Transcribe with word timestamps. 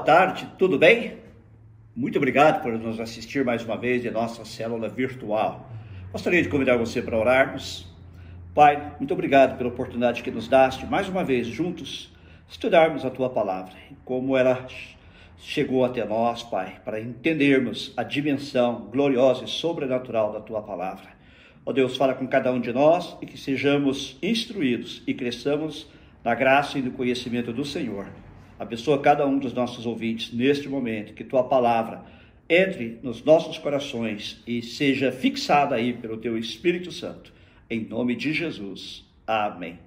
Tarde, 0.00 0.48
tudo 0.56 0.78
bem? 0.78 1.18
Muito 1.94 2.16
obrigado 2.16 2.62
por 2.62 2.72
nos 2.72 2.98
assistir 2.98 3.44
mais 3.44 3.62
uma 3.62 3.76
vez 3.76 4.02
em 4.02 4.10
nossa 4.10 4.46
célula 4.46 4.88
virtual. 4.88 5.70
Gostaria 6.10 6.42
de 6.42 6.48
convidar 6.48 6.78
você 6.78 7.02
para 7.02 7.18
orarmos. 7.18 7.86
Pai, 8.54 8.94
muito 8.98 9.12
obrigado 9.12 9.58
pela 9.58 9.68
oportunidade 9.68 10.22
que 10.22 10.30
nos 10.30 10.48
daste 10.48 10.86
mais 10.86 11.06
uma 11.06 11.22
vez 11.22 11.46
juntos 11.46 12.10
estudarmos 12.48 13.04
a 13.04 13.10
tua 13.10 13.28
palavra 13.28 13.74
como 14.04 14.36
ela 14.36 14.66
chegou 15.36 15.84
até 15.84 16.02
nós, 16.04 16.42
Pai, 16.42 16.80
para 16.82 16.98
entendermos 16.98 17.92
a 17.94 18.02
dimensão 18.02 18.88
gloriosa 18.90 19.44
e 19.44 19.48
sobrenatural 19.48 20.32
da 20.32 20.40
tua 20.40 20.62
palavra. 20.62 21.10
Ó 21.66 21.72
Deus, 21.72 21.96
fala 21.96 22.14
com 22.14 22.26
cada 22.26 22.50
um 22.50 22.60
de 22.60 22.72
nós 22.72 23.18
e 23.20 23.26
que 23.26 23.38
sejamos 23.38 24.16
instruídos 24.22 25.02
e 25.06 25.12
cresçamos 25.12 25.86
na 26.24 26.34
graça 26.34 26.78
e 26.78 26.82
no 26.82 26.90
conhecimento 26.92 27.52
do 27.52 27.66
Senhor. 27.66 28.06
Abençoa 28.60 28.98
cada 28.98 29.26
um 29.26 29.38
dos 29.38 29.54
nossos 29.54 29.86
ouvintes 29.86 30.34
neste 30.34 30.68
momento, 30.68 31.14
que 31.14 31.24
tua 31.24 31.42
palavra 31.42 32.04
entre 32.46 32.98
nos 33.02 33.24
nossos 33.24 33.56
corações 33.56 34.42
e 34.46 34.60
seja 34.60 35.10
fixada 35.10 35.76
aí 35.76 35.94
pelo 35.94 36.18
teu 36.18 36.36
Espírito 36.36 36.92
Santo. 36.92 37.32
Em 37.70 37.80
nome 37.86 38.14
de 38.14 38.34
Jesus. 38.34 39.10
Amém. 39.26 39.78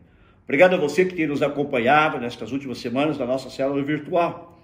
Obrigado 0.43 0.73
a 0.73 0.77
você 0.77 1.05
que 1.05 1.13
tem 1.13 1.27
nos 1.27 1.43
acompanhado 1.43 2.19
nestas 2.19 2.51
últimas 2.51 2.79
semanas 2.79 3.15
da 3.15 3.27
nossa 3.27 3.47
célula 3.47 3.83
virtual. 3.83 4.59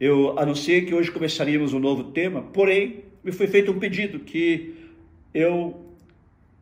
Eu 0.00 0.38
anunciei 0.38 0.86
que 0.86 0.94
hoje 0.94 1.10
começaríamos 1.10 1.74
um 1.74 1.78
novo 1.78 2.04
tema, 2.04 2.40
porém, 2.40 3.04
me 3.22 3.30
foi 3.30 3.46
feito 3.46 3.70
um 3.70 3.78
pedido 3.78 4.20
que 4.20 4.74
eu 5.34 5.84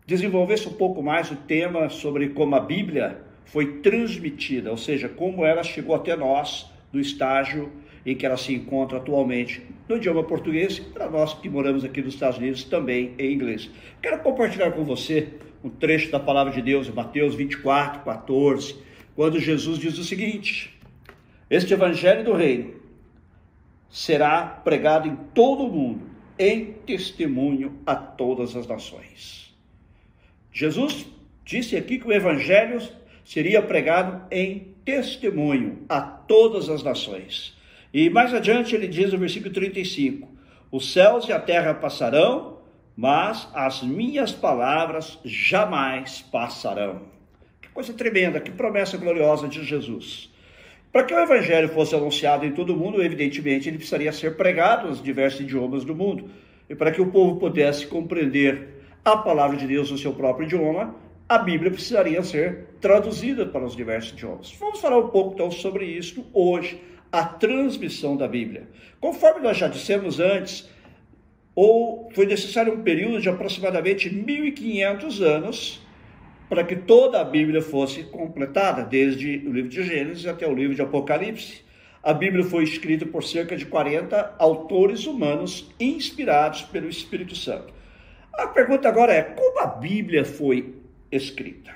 desenvolvesse 0.04 0.66
um 0.66 0.72
pouco 0.72 1.00
mais 1.00 1.30
o 1.30 1.36
tema 1.36 1.88
sobre 1.88 2.30
como 2.30 2.56
a 2.56 2.60
Bíblia 2.60 3.20
foi 3.44 3.74
transmitida, 3.74 4.72
ou 4.72 4.76
seja, 4.76 5.08
como 5.08 5.44
ela 5.44 5.62
chegou 5.62 5.94
até 5.94 6.16
nós 6.16 6.71
do 6.92 7.00
estágio 7.00 7.72
em 8.04 8.16
que 8.16 8.26
ela 8.26 8.36
se 8.36 8.52
encontra 8.52 8.98
atualmente 8.98 9.62
no 9.88 9.96
idioma 9.96 10.24
português, 10.24 10.78
e 10.78 10.82
para 10.82 11.08
nós 11.08 11.34
que 11.34 11.48
moramos 11.48 11.84
aqui 11.84 12.02
nos 12.02 12.14
Estados 12.14 12.38
Unidos 12.38 12.64
também 12.64 13.14
em 13.18 13.32
inglês. 13.32 13.70
Quero 14.00 14.18
compartilhar 14.18 14.72
com 14.72 14.84
você 14.84 15.28
um 15.62 15.70
trecho 15.70 16.10
da 16.10 16.18
palavra 16.18 16.52
de 16.52 16.60
Deus 16.60 16.88
Mateus 16.90 17.34
24, 17.34 18.02
14, 18.02 18.76
quando 19.14 19.38
Jesus 19.38 19.78
diz 19.78 19.96
o 19.98 20.04
seguinte: 20.04 20.76
Este 21.48 21.72
evangelho 21.72 22.24
do 22.24 22.32
reino 22.32 22.74
será 23.88 24.42
pregado 24.42 25.08
em 25.08 25.16
todo 25.34 25.64
o 25.64 25.72
mundo, 25.72 26.10
em 26.38 26.72
testemunho 26.86 27.78
a 27.86 27.94
todas 27.94 28.56
as 28.56 28.66
nações. 28.66 29.54
Jesus 30.52 31.06
disse 31.44 31.76
aqui 31.76 31.98
que 31.98 32.06
o 32.06 32.12
evangelho 32.12 32.80
seria 33.24 33.62
pregado 33.62 34.26
em 34.30 34.71
testemunho 34.84 35.84
a 35.88 36.00
todas 36.00 36.68
as 36.68 36.82
nações. 36.82 37.56
E 37.92 38.08
mais 38.08 38.32
adiante 38.32 38.74
ele 38.74 38.88
diz 38.88 39.12
no 39.12 39.18
versículo 39.18 39.52
35: 39.52 40.28
Os 40.70 40.92
céus 40.92 41.28
e 41.28 41.32
a 41.32 41.38
terra 41.38 41.74
passarão, 41.74 42.58
mas 42.96 43.48
as 43.54 43.82
minhas 43.82 44.32
palavras 44.32 45.18
jamais 45.24 46.22
passarão. 46.22 47.02
Que 47.60 47.68
coisa 47.68 47.92
tremenda, 47.92 48.40
que 48.40 48.50
promessa 48.50 48.96
gloriosa 48.96 49.48
de 49.48 49.64
Jesus. 49.64 50.30
Para 50.92 51.04
que 51.04 51.14
o 51.14 51.18
evangelho 51.18 51.70
fosse 51.70 51.94
anunciado 51.94 52.44
em 52.44 52.52
todo 52.52 52.74
o 52.74 52.76
mundo, 52.76 53.02
evidentemente 53.02 53.68
ele 53.68 53.78
precisaria 53.78 54.12
ser 54.12 54.36
pregado 54.36 54.88
nos 54.88 55.02
diversos 55.02 55.40
idiomas 55.40 55.84
do 55.84 55.94
mundo. 55.94 56.30
E 56.68 56.74
para 56.74 56.90
que 56.90 57.00
o 57.00 57.10
povo 57.10 57.40
pudesse 57.40 57.86
compreender 57.86 58.82
a 59.04 59.16
palavra 59.16 59.56
de 59.56 59.66
Deus 59.66 59.90
no 59.90 59.96
seu 59.96 60.12
próprio 60.12 60.44
idioma, 60.44 60.94
a 61.32 61.38
Bíblia 61.38 61.70
precisaria 61.70 62.22
ser 62.22 62.66
traduzida 62.78 63.46
para 63.46 63.64
os 63.64 63.74
diversos 63.74 64.12
idiomas. 64.12 64.54
Vamos 64.60 64.80
falar 64.80 64.98
um 64.98 65.08
pouco 65.08 65.32
então 65.32 65.50
sobre 65.50 65.86
isso 65.86 66.26
hoje, 66.30 66.78
a 67.10 67.24
transmissão 67.24 68.18
da 68.18 68.28
Bíblia. 68.28 68.68
Conforme 69.00 69.40
nós 69.40 69.56
já 69.56 69.66
dissemos 69.66 70.20
antes, 70.20 70.68
ou 71.54 72.10
foi 72.14 72.26
necessário 72.26 72.74
um 72.74 72.82
período 72.82 73.18
de 73.18 73.30
aproximadamente 73.30 74.14
1500 74.14 75.22
anos 75.22 75.80
para 76.50 76.64
que 76.64 76.76
toda 76.76 77.18
a 77.18 77.24
Bíblia 77.24 77.62
fosse 77.62 78.02
completada, 78.04 78.82
desde 78.82 79.42
o 79.46 79.52
livro 79.54 79.70
de 79.70 79.82
Gênesis 79.82 80.26
até 80.26 80.46
o 80.46 80.54
livro 80.54 80.74
de 80.74 80.82
Apocalipse. 80.82 81.62
A 82.02 82.12
Bíblia 82.12 82.44
foi 82.44 82.62
escrita 82.64 83.06
por 83.06 83.24
cerca 83.24 83.56
de 83.56 83.64
40 83.64 84.34
autores 84.38 85.06
humanos 85.06 85.72
inspirados 85.80 86.60
pelo 86.60 86.90
Espírito 86.90 87.34
Santo. 87.34 87.72
A 88.34 88.48
pergunta 88.48 88.86
agora 88.86 89.14
é: 89.14 89.22
como 89.22 89.60
a 89.60 89.66
Bíblia 89.66 90.26
foi 90.26 90.81
escrita. 91.12 91.72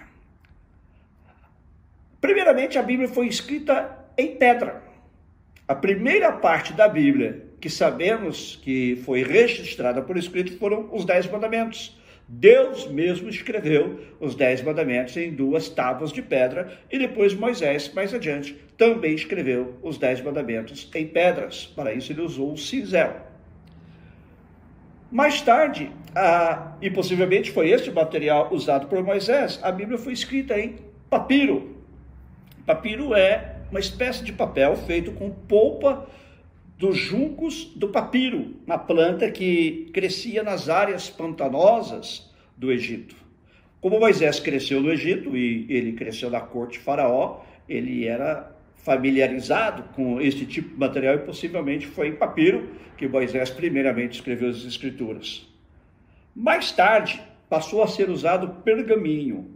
Primeiramente, 2.20 2.78
a 2.78 2.82
Bíblia 2.82 3.08
foi 3.08 3.28
escrita 3.28 4.04
em 4.18 4.34
pedra. 4.36 4.82
A 5.68 5.74
primeira 5.74 6.32
parte 6.32 6.72
da 6.72 6.88
Bíblia 6.88 7.46
que 7.60 7.70
sabemos 7.70 8.58
que 8.62 8.96
foi 9.04 9.22
registrada 9.22 10.02
por 10.02 10.16
escrito 10.16 10.56
foram 10.58 10.88
os 10.92 11.04
Dez 11.04 11.26
Mandamentos. 11.30 11.98
Deus 12.28 12.88
mesmo 12.88 13.28
escreveu 13.28 14.00
os 14.20 14.34
Dez 14.34 14.62
Mandamentos 14.62 15.16
em 15.16 15.32
duas 15.32 15.68
tábuas 15.68 16.12
de 16.12 16.22
pedra 16.22 16.76
e 16.90 16.98
depois 16.98 17.34
Moisés, 17.34 17.92
mais 17.94 18.12
adiante, 18.12 18.56
também 18.76 19.14
escreveu 19.14 19.78
os 19.82 19.96
Dez 19.96 20.20
Mandamentos 20.20 20.88
em 20.94 21.06
pedras. 21.06 21.66
Para 21.66 21.92
isso, 21.92 22.12
ele 22.12 22.20
usou 22.20 22.52
o 22.52 22.56
cinzel. 22.56 23.16
Mais 25.16 25.40
tarde, 25.40 25.90
ah, 26.14 26.76
e 26.78 26.90
possivelmente 26.90 27.50
foi 27.50 27.70
este 27.70 27.90
material 27.90 28.52
usado 28.52 28.86
por 28.86 29.02
Moisés, 29.02 29.58
a 29.62 29.72
Bíblia 29.72 29.96
foi 29.96 30.12
escrita 30.12 30.60
em 30.60 30.76
papiro. 31.08 31.74
Papiro 32.66 33.14
é 33.14 33.56
uma 33.70 33.80
espécie 33.80 34.22
de 34.22 34.30
papel 34.30 34.76
feito 34.76 35.12
com 35.12 35.30
polpa 35.30 36.06
dos 36.76 36.98
juncos 36.98 37.64
do 37.74 37.88
papiro, 37.88 38.56
uma 38.66 38.76
planta 38.76 39.30
que 39.30 39.90
crescia 39.94 40.42
nas 40.42 40.68
áreas 40.68 41.08
pantanosas 41.08 42.30
do 42.54 42.70
Egito. 42.70 43.16
Como 43.80 43.98
Moisés 43.98 44.38
cresceu 44.38 44.82
no 44.82 44.92
Egito 44.92 45.34
e 45.34 45.64
ele 45.70 45.92
cresceu 45.94 46.28
na 46.28 46.42
corte 46.42 46.72
de 46.72 46.80
Faraó, 46.80 47.40
ele 47.66 48.06
era 48.06 48.54
familiarizado 48.76 49.84
com 49.94 50.20
este 50.20 50.46
tipo 50.46 50.70
de 50.70 50.78
material 50.78 51.16
e 51.16 51.18
possivelmente 51.18 51.86
foi 51.86 52.08
em 52.08 52.14
papiro 52.14 52.68
que 52.96 53.08
Moisés 53.08 53.50
primeiramente 53.50 54.14
escreveu 54.14 54.48
as 54.48 54.64
escrituras. 54.64 55.46
Mais 56.34 56.70
tarde, 56.72 57.20
passou 57.48 57.82
a 57.82 57.88
ser 57.88 58.10
usado 58.10 58.62
pergaminho. 58.62 59.50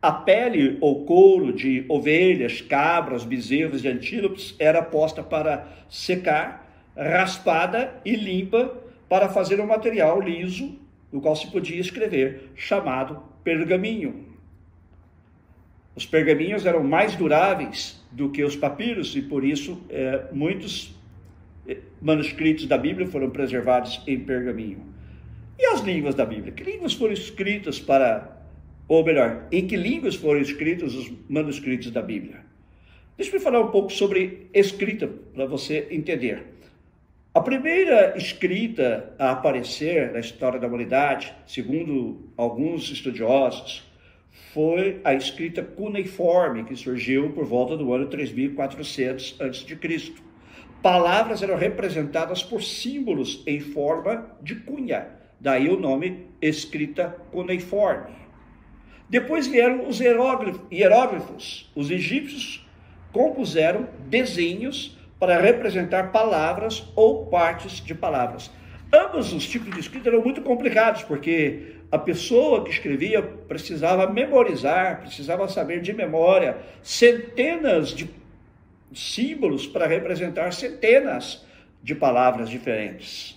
A 0.00 0.12
pele 0.12 0.76
ou 0.80 1.04
couro 1.04 1.52
de 1.52 1.84
ovelhas, 1.88 2.60
cabras, 2.60 3.24
bezerros 3.24 3.84
e 3.84 3.88
antílopes 3.88 4.54
era 4.58 4.82
posta 4.82 5.22
para 5.22 5.66
secar, 5.88 6.90
raspada 6.96 8.00
e 8.04 8.14
limpa 8.14 8.76
para 9.08 9.28
fazer 9.28 9.60
um 9.60 9.66
material 9.66 10.20
liso, 10.20 10.78
no 11.12 11.20
qual 11.20 11.36
se 11.36 11.50
podia 11.50 11.80
escrever, 11.80 12.50
chamado 12.54 13.22
pergaminho. 13.42 14.26
Os 15.94 16.04
pergaminhos 16.04 16.66
eram 16.66 16.82
mais 16.82 17.14
duráveis 17.16 17.95
do 18.16 18.30
que 18.30 18.42
os 18.42 18.56
papiros 18.56 19.14
e 19.14 19.20
por 19.20 19.44
isso 19.44 19.78
é, 19.90 20.24
muitos 20.32 20.94
é, 21.68 21.76
manuscritos 22.00 22.64
da 22.64 22.78
Bíblia 22.78 23.06
foram 23.06 23.28
preservados 23.28 24.00
em 24.06 24.18
pergaminho. 24.20 24.80
E 25.58 25.66
as 25.66 25.82
línguas 25.82 26.14
da 26.14 26.24
Bíblia? 26.24 26.50
Que 26.50 26.64
línguas 26.64 26.94
foram 26.94 27.12
escritas 27.12 27.78
para, 27.78 28.40
ou 28.88 29.04
melhor, 29.04 29.46
em 29.52 29.66
que 29.66 29.76
línguas 29.76 30.14
foram 30.14 30.40
escritos 30.40 30.94
os 30.94 31.12
manuscritos 31.28 31.90
da 31.90 32.00
Bíblia? 32.00 32.40
Deixa 33.18 33.36
eu 33.36 33.40
falar 33.40 33.60
um 33.60 33.68
pouco 33.68 33.92
sobre 33.92 34.46
escrita 34.54 35.06
para 35.34 35.44
você 35.44 35.86
entender. 35.90 36.42
A 37.34 37.40
primeira 37.42 38.16
escrita 38.16 39.14
a 39.18 39.32
aparecer 39.32 40.10
na 40.10 40.20
história 40.20 40.58
da 40.58 40.66
humanidade, 40.66 41.34
segundo 41.46 42.30
alguns 42.34 42.90
estudiosos, 42.90 43.84
foi 44.52 45.00
a 45.04 45.14
escrita 45.14 45.62
cuneiforme, 45.62 46.64
que 46.64 46.74
surgiu 46.74 47.30
por 47.30 47.44
volta 47.44 47.76
do 47.76 47.92
ano 47.92 48.06
3400 48.06 49.36
a.C. 49.40 50.14
Palavras 50.82 51.42
eram 51.42 51.56
representadas 51.56 52.42
por 52.42 52.62
símbolos 52.62 53.42
em 53.46 53.60
forma 53.60 54.30
de 54.40 54.56
cunha, 54.56 55.08
daí 55.40 55.68
o 55.68 55.78
nome 55.78 56.26
escrita 56.40 57.16
cuneiforme. 57.30 58.14
Depois 59.08 59.46
vieram 59.46 59.88
os 59.88 60.00
hieróglifos. 60.00 61.70
Os 61.74 61.90
egípcios 61.90 62.66
compuseram 63.12 63.88
desenhos 64.08 64.98
para 65.18 65.40
representar 65.40 66.12
palavras 66.12 66.90
ou 66.96 67.26
partes 67.26 67.80
de 67.84 67.94
palavras. 67.94 68.50
Ambos 68.92 69.32
os 69.32 69.46
tipos 69.46 69.72
de 69.72 69.80
escrita 69.80 70.08
eram 70.08 70.22
muito 70.22 70.42
complicados, 70.42 71.02
porque 71.02 71.75
a 71.90 71.98
pessoa 71.98 72.64
que 72.64 72.70
escrevia 72.70 73.22
precisava 73.22 74.06
memorizar, 74.08 75.00
precisava 75.00 75.48
saber 75.48 75.80
de 75.80 75.92
memória 75.92 76.58
centenas 76.82 77.90
de 77.90 78.10
símbolos 78.92 79.66
para 79.66 79.86
representar 79.86 80.52
centenas 80.52 81.44
de 81.82 81.94
palavras 81.94 82.48
diferentes. 82.48 83.36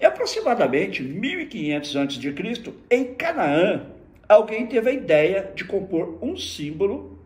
E 0.00 0.04
aproximadamente 0.04 1.02
1500 1.02 1.96
a.C., 1.96 2.74
em 2.90 3.14
Canaã, 3.14 3.86
alguém 4.28 4.66
teve 4.66 4.90
a 4.90 4.92
ideia 4.92 5.52
de 5.54 5.64
compor 5.64 6.18
um 6.22 6.36
símbolo, 6.36 7.18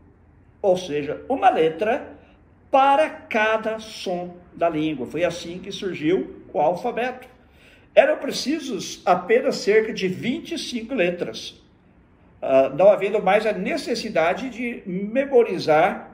ou 0.62 0.76
seja, 0.76 1.20
uma 1.29 1.50
letra, 1.50 2.17
para 2.70 3.11
cada 3.11 3.81
som 3.81 4.37
da 4.55 4.69
língua. 4.69 5.06
Foi 5.06 5.25
assim 5.25 5.58
que 5.58 5.73
surgiu 5.73 6.44
o 6.52 6.61
alfabeto. 6.61 7.29
Eram 7.94 8.19
precisos 8.19 9.02
apenas 9.04 9.56
cerca 9.56 9.92
de 9.92 10.06
25 10.06 10.94
letras, 10.94 11.60
uh, 12.40 12.75
não 12.76 12.88
havendo 12.88 13.22
mais 13.22 13.44
a 13.44 13.52
necessidade 13.52 14.48
de 14.48 14.82
memorizar 14.87 16.10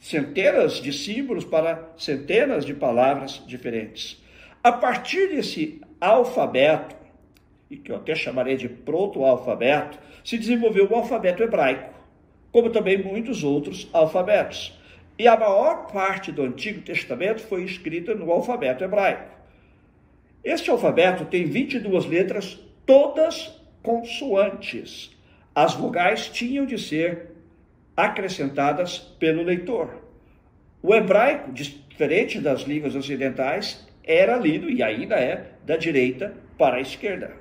centenas 0.00 0.74
de 0.74 0.92
símbolos 0.92 1.44
para 1.44 1.90
centenas 1.98 2.64
de 2.64 2.72
palavras 2.72 3.42
diferentes. 3.46 4.22
A 4.62 4.72
partir 4.72 5.28
desse 5.28 5.80
alfabeto, 6.00 6.96
e 7.70 7.76
que 7.76 7.90
eu 7.90 7.96
até 7.96 8.14
chamarei 8.14 8.56
de 8.56 8.68
proto-alfabeto, 8.68 9.98
se 10.24 10.38
desenvolveu 10.38 10.88
o 10.88 10.94
alfabeto 10.94 11.42
hebraico, 11.42 11.92
como 12.50 12.70
também 12.70 13.02
muitos 13.02 13.44
outros 13.44 13.88
alfabetos. 13.92 14.78
E 15.18 15.26
a 15.26 15.36
maior 15.36 15.86
parte 15.86 16.30
do 16.30 16.42
Antigo 16.42 16.80
Testamento 16.82 17.42
foi 17.42 17.64
escrita 17.64 18.14
no 18.14 18.30
alfabeto 18.30 18.84
hebraico. 18.84 19.35
Este 20.46 20.70
alfabeto 20.70 21.24
tem 21.24 21.44
22 21.44 22.06
letras, 22.06 22.56
todas 22.86 23.52
consoantes. 23.82 25.10
As 25.52 25.74
vogais 25.74 26.28
tinham 26.28 26.64
de 26.64 26.78
ser 26.78 27.32
acrescentadas 27.96 28.96
pelo 28.96 29.42
leitor. 29.42 30.04
O 30.80 30.94
hebraico, 30.94 31.50
diferente 31.50 32.38
das 32.38 32.60
línguas 32.60 32.94
ocidentais, 32.94 33.88
era 34.04 34.36
lido 34.36 34.70
e 34.70 34.84
ainda 34.84 35.16
é 35.16 35.50
da 35.64 35.76
direita 35.76 36.32
para 36.56 36.76
a 36.76 36.80
esquerda. 36.80 37.32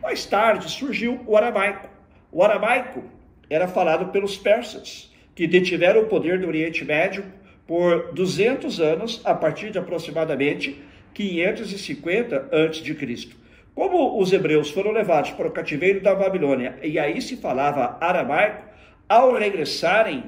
Mais 0.00 0.24
tarde 0.24 0.70
surgiu 0.70 1.20
o 1.26 1.36
aramaico. 1.36 1.88
O 2.30 2.40
aramaico 2.40 3.02
era 3.50 3.66
falado 3.66 4.12
pelos 4.12 4.36
persas, 4.36 5.12
que 5.34 5.48
detiveram 5.48 6.02
o 6.02 6.06
poder 6.06 6.38
do 6.38 6.46
Oriente 6.46 6.84
Médio 6.84 7.24
por 7.66 8.12
200 8.12 8.78
anos, 8.80 9.20
a 9.24 9.34
partir 9.34 9.72
de 9.72 9.78
aproximadamente 9.78 10.88
550 11.14 12.48
a.C. 12.52 13.28
Como 13.74 14.20
os 14.20 14.32
hebreus 14.32 14.70
foram 14.70 14.90
levados 14.90 15.30
para 15.30 15.48
o 15.48 15.52
cativeiro 15.52 16.00
da 16.00 16.14
Babilônia 16.14 16.78
e 16.82 16.98
aí 16.98 17.20
se 17.22 17.36
falava 17.36 17.96
aramaico, 18.00 18.68
ao 19.08 19.34
regressarem 19.34 20.24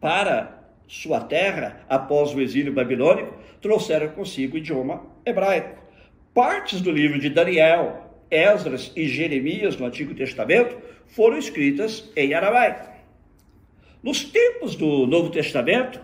para 0.00 0.62
sua 0.86 1.20
terra 1.20 1.84
após 1.88 2.34
o 2.34 2.40
exílio 2.40 2.72
babilônico, 2.72 3.34
trouxeram 3.60 4.08
consigo 4.08 4.56
o 4.56 4.58
idioma 4.58 5.02
hebraico. 5.24 5.80
Partes 6.34 6.80
do 6.80 6.90
livro 6.90 7.18
de 7.18 7.30
Daniel, 7.30 8.10
Esdras 8.30 8.92
e 8.96 9.06
Jeremias 9.06 9.76
no 9.76 9.86
Antigo 9.86 10.14
Testamento 10.14 10.76
foram 11.06 11.38
escritas 11.38 12.10
em 12.16 12.34
aramaico. 12.34 12.90
Nos 14.02 14.24
tempos 14.24 14.74
do 14.74 15.06
Novo 15.06 15.30
Testamento, 15.30 16.00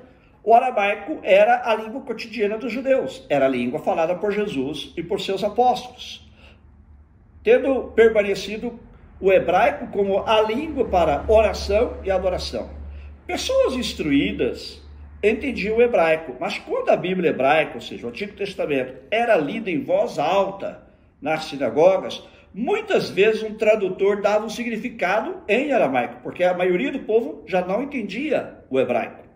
o 0.49 0.55
aramaico 0.55 1.19
era 1.23 1.71
a 1.71 1.75
língua 1.75 2.01
cotidiana 2.01 2.57
dos 2.57 2.73
judeus, 2.73 3.23
era 3.29 3.45
a 3.45 3.49
língua 3.51 3.81
falada 3.81 4.15
por 4.15 4.33
Jesus 4.33 4.95
e 4.97 5.03
por 5.03 5.21
seus 5.21 5.45
apóstolos. 5.45 6.27
Tendo 7.45 7.93
permanecido 7.95 8.81
o 9.21 9.31
hebraico 9.31 9.89
como 9.89 10.27
a 10.27 10.41
língua 10.41 10.87
para 10.87 11.23
oração 11.29 11.99
e 12.03 12.11
adoração. 12.11 12.71
Pessoas 13.27 13.75
instruídas 13.75 14.83
entendiam 15.23 15.77
o 15.77 15.83
hebraico, 15.83 16.35
mas 16.41 16.57
quando 16.57 16.89
a 16.89 16.97
Bíblia 16.97 17.29
hebraica, 17.29 17.75
ou 17.75 17.83
seja, 17.83 18.07
o 18.07 18.09
Antigo 18.09 18.33
Testamento, 18.33 18.95
era 19.11 19.37
lida 19.37 19.71
em 19.71 19.85
voz 19.85 20.19
alta 20.19 20.81
nas 21.21 21.45
sinagogas, 21.45 22.27
muitas 22.55 23.11
vezes 23.11 23.43
um 23.43 23.53
tradutor 23.53 24.23
dava 24.23 24.47
um 24.47 24.49
significado 24.49 25.43
em 25.47 25.73
aramaico, 25.73 26.23
porque 26.23 26.43
a 26.43 26.57
maioria 26.57 26.91
do 26.91 27.01
povo 27.01 27.45
já 27.47 27.61
não 27.61 27.83
entendia 27.83 28.65
o 28.71 28.81
hebraico. 28.81 29.28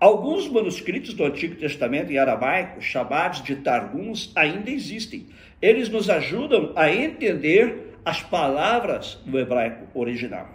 Alguns 0.00 0.48
manuscritos 0.48 1.12
do 1.12 1.24
Antigo 1.24 1.56
Testamento 1.56 2.10
em 2.10 2.16
aramaico, 2.16 2.80
chamados 2.80 3.42
de 3.42 3.56
Targums, 3.56 4.32
ainda 4.34 4.70
existem. 4.70 5.26
Eles 5.60 5.90
nos 5.90 6.08
ajudam 6.08 6.72
a 6.74 6.90
entender 6.90 7.98
as 8.02 8.22
palavras 8.22 9.16
do 9.26 9.38
hebraico 9.38 9.86
original. 9.92 10.48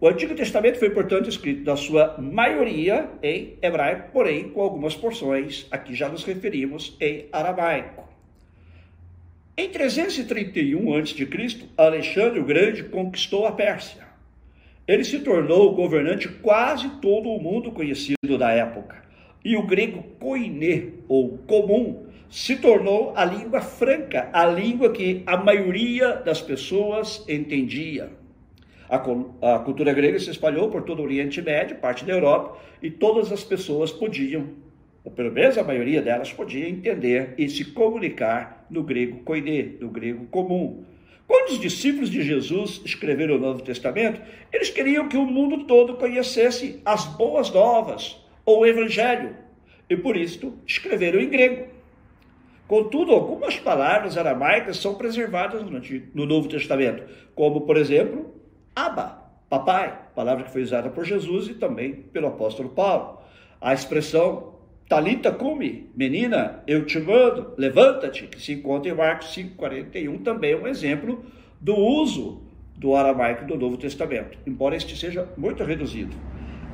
O 0.00 0.08
Antigo 0.08 0.34
Testamento 0.34 0.78
foi, 0.78 0.88
portanto, 0.88 1.28
escrito 1.28 1.66
na 1.66 1.76
sua 1.76 2.16
maioria 2.18 3.10
em 3.22 3.58
hebraico, 3.60 4.10
porém 4.10 4.48
com 4.48 4.62
algumas 4.62 4.96
porções, 4.96 5.66
aqui 5.70 5.94
já 5.94 6.08
nos 6.08 6.24
referimos, 6.24 6.96
em 6.98 7.26
aramaico. 7.30 8.08
Em 9.54 9.68
331 9.68 10.94
a.C., 10.94 11.68
Alexandre 11.76 12.40
o 12.40 12.44
Grande 12.44 12.84
conquistou 12.84 13.46
a 13.46 13.52
Pérsia. 13.52 14.05
Ele 14.86 15.02
se 15.02 15.18
tornou 15.18 15.70
o 15.70 15.74
governante 15.74 16.28
quase 16.28 16.88
todo 17.00 17.28
o 17.28 17.42
mundo 17.42 17.72
conhecido 17.72 18.38
da 18.38 18.52
época. 18.52 19.02
E 19.44 19.56
o 19.56 19.66
grego 19.66 20.02
koiné, 20.20 20.92
ou 21.08 21.38
comum, 21.38 22.06
se 22.30 22.56
tornou 22.56 23.12
a 23.16 23.24
língua 23.24 23.60
franca, 23.60 24.28
a 24.32 24.46
língua 24.46 24.92
que 24.92 25.22
a 25.26 25.36
maioria 25.36 26.14
das 26.16 26.40
pessoas 26.40 27.24
entendia. 27.28 28.10
A, 28.88 28.96
a 28.96 29.58
cultura 29.60 29.92
grega 29.92 30.18
se 30.20 30.30
espalhou 30.30 30.70
por 30.70 30.82
todo 30.82 31.00
o 31.00 31.02
Oriente 31.02 31.42
Médio, 31.42 31.76
parte 31.76 32.04
da 32.04 32.12
Europa, 32.12 32.56
e 32.80 32.88
todas 32.88 33.32
as 33.32 33.42
pessoas 33.42 33.90
podiam, 33.90 34.50
ou 35.02 35.10
pelo 35.10 35.32
menos 35.32 35.58
a 35.58 35.64
maioria 35.64 36.00
delas 36.00 36.32
podia 36.32 36.68
entender 36.68 37.34
e 37.36 37.48
se 37.48 37.64
comunicar 37.64 38.66
no 38.70 38.84
grego 38.84 39.18
koiné, 39.24 39.70
no 39.80 39.88
grego 39.88 40.26
comum. 40.26 40.84
Quando 41.26 41.50
os 41.50 41.60
discípulos 41.60 42.10
de 42.10 42.22
Jesus 42.22 42.80
escreveram 42.84 43.36
o 43.36 43.38
Novo 43.38 43.62
Testamento, 43.62 44.20
eles 44.52 44.70
queriam 44.70 45.08
que 45.08 45.16
o 45.16 45.26
mundo 45.26 45.64
todo 45.64 45.94
conhecesse 45.94 46.80
as 46.84 47.04
boas 47.04 47.50
novas, 47.50 48.16
ou 48.44 48.60
o 48.60 48.66
Evangelho, 48.66 49.36
e 49.90 49.96
por 49.96 50.16
isso 50.16 50.54
escreveram 50.66 51.20
em 51.20 51.28
grego. 51.28 51.68
Contudo, 52.68 53.12
algumas 53.12 53.56
palavras 53.58 54.16
aramaicas 54.16 54.78
são 54.78 54.94
preservadas 54.94 55.62
no 55.62 56.26
Novo 56.26 56.48
Testamento, 56.48 57.04
como, 57.34 57.60
por 57.60 57.76
exemplo, 57.76 58.34
Abba, 58.74 59.22
papai, 59.48 59.98
palavra 60.14 60.44
que 60.44 60.52
foi 60.52 60.62
usada 60.62 60.90
por 60.90 61.04
Jesus 61.04 61.48
e 61.48 61.54
também 61.54 61.94
pelo 61.94 62.26
apóstolo 62.26 62.68
Paulo. 62.68 63.20
A 63.60 63.72
expressão 63.72 64.55
Talita 64.88 65.32
cumi, 65.32 65.90
menina, 65.96 66.62
eu 66.64 66.86
te 66.86 67.00
mando, 67.00 67.52
levanta-te, 67.58 68.28
que 68.28 68.40
se 68.40 68.52
encontra 68.52 68.88
em 68.88 68.94
Marcos 68.94 69.34
5,41, 69.34 70.22
também 70.22 70.52
é 70.52 70.56
um 70.56 70.68
exemplo 70.68 71.24
do 71.60 71.74
uso 71.74 72.42
do 72.76 72.94
aramaico 72.94 73.44
do 73.46 73.56
Novo 73.56 73.76
Testamento, 73.76 74.38
embora 74.46 74.76
este 74.76 74.96
seja 74.96 75.28
muito 75.36 75.64
reduzido. 75.64 76.14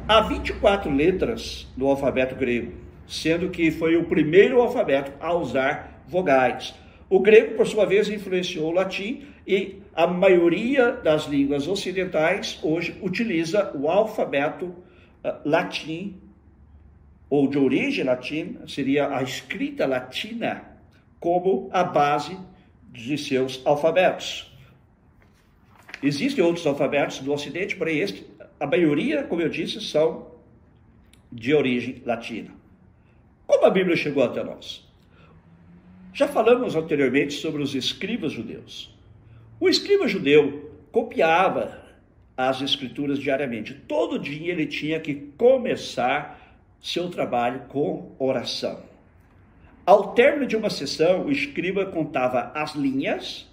Há 0.07 0.21
24 0.21 0.95
letras 0.95 1.67
no 1.75 1.87
alfabeto 1.87 2.35
grego, 2.35 2.73
sendo 3.07 3.49
que 3.49 3.71
foi 3.71 3.97
o 3.97 4.05
primeiro 4.05 4.61
alfabeto 4.61 5.13
a 5.19 5.33
usar 5.33 6.05
vogais. 6.07 6.75
O 7.09 7.19
grego, 7.19 7.55
por 7.55 7.67
sua 7.67 7.87
vez, 7.87 8.11
influenciou 8.11 8.71
o 8.71 8.75
latim 8.75 9.23
e 9.47 9.81
a 9.95 10.07
maioria 10.07 10.93
das 10.93 11.27
línguas 11.27 11.67
ocidentais 11.67 12.59
hoje 12.63 12.95
utiliza 13.01 13.73
o 13.75 13.89
alfabeto 13.89 14.67
uh, 14.67 15.33
latim, 15.47 16.21
ou 17.33 17.49
de 17.49 17.57
origem 17.57 18.05
latina, 18.05 18.69
seria 18.69 19.17
a 19.17 19.23
escrita 19.23 19.87
latina, 19.87 20.65
como 21.19 21.71
a 21.73 21.83
base 21.83 22.37
de 22.93 23.17
seus 23.17 23.63
alfabetos. 23.65 24.55
Existem 26.03 26.45
outros 26.45 26.67
alfabetos 26.67 27.21
do 27.21 27.33
Ocidente, 27.33 27.75
porém 27.75 28.01
este, 28.01 28.27
a 28.61 28.67
maioria, 28.67 29.23
como 29.23 29.41
eu 29.41 29.49
disse, 29.49 29.81
são 29.81 30.31
de 31.33 31.55
origem 31.55 32.03
latina. 32.05 32.51
Como 33.47 33.65
a 33.65 33.71
Bíblia 33.71 33.97
chegou 33.97 34.23
até 34.23 34.45
nós? 34.45 34.87
Já 36.13 36.29
falamos 36.29 36.77
anteriormente 36.77 37.33
sobre 37.33 37.63
os 37.63 37.75
escribas 37.75 38.33
judeus. 38.33 38.95
O 39.59 39.71
escriba 39.71 40.07
judeu 40.07 40.71
copiava 40.93 41.83
as 42.37 42.61
escrituras 42.61 43.19
diariamente. 43.19 43.73
Todo 43.73 44.19
dia 44.19 44.53
ele 44.53 44.67
tinha 44.67 45.01
que 45.01 45.15
começar 45.39 46.42
seu 46.83 47.09
trabalho 47.09 47.63
com 47.69 48.13
oração. 48.19 48.81
Ao 49.87 50.13
término 50.13 50.47
de 50.47 50.57
uma 50.57 50.69
sessão, 50.69 51.25
o 51.25 51.33
escriba 51.33 51.87
contava 51.87 52.53
as 52.55 52.75
linhas, 52.75 53.49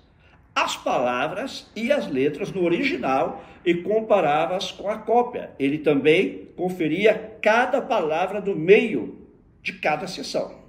as 0.55 0.75
palavras 0.75 1.71
e 1.75 1.91
as 1.91 2.07
letras 2.07 2.51
no 2.51 2.63
original 2.63 3.43
e 3.65 3.73
comparava-as 3.75 4.71
com 4.71 4.89
a 4.89 4.97
cópia. 4.97 5.51
Ele 5.57 5.77
também 5.77 6.49
conferia 6.55 7.37
cada 7.41 7.81
palavra 7.81 8.41
do 8.41 8.55
meio 8.55 9.27
de 9.61 9.73
cada 9.73 10.07
sessão. 10.07 10.59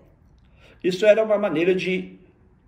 Isso 0.84 1.04
era 1.04 1.22
uma 1.22 1.38
maneira 1.38 1.74
de 1.74 2.18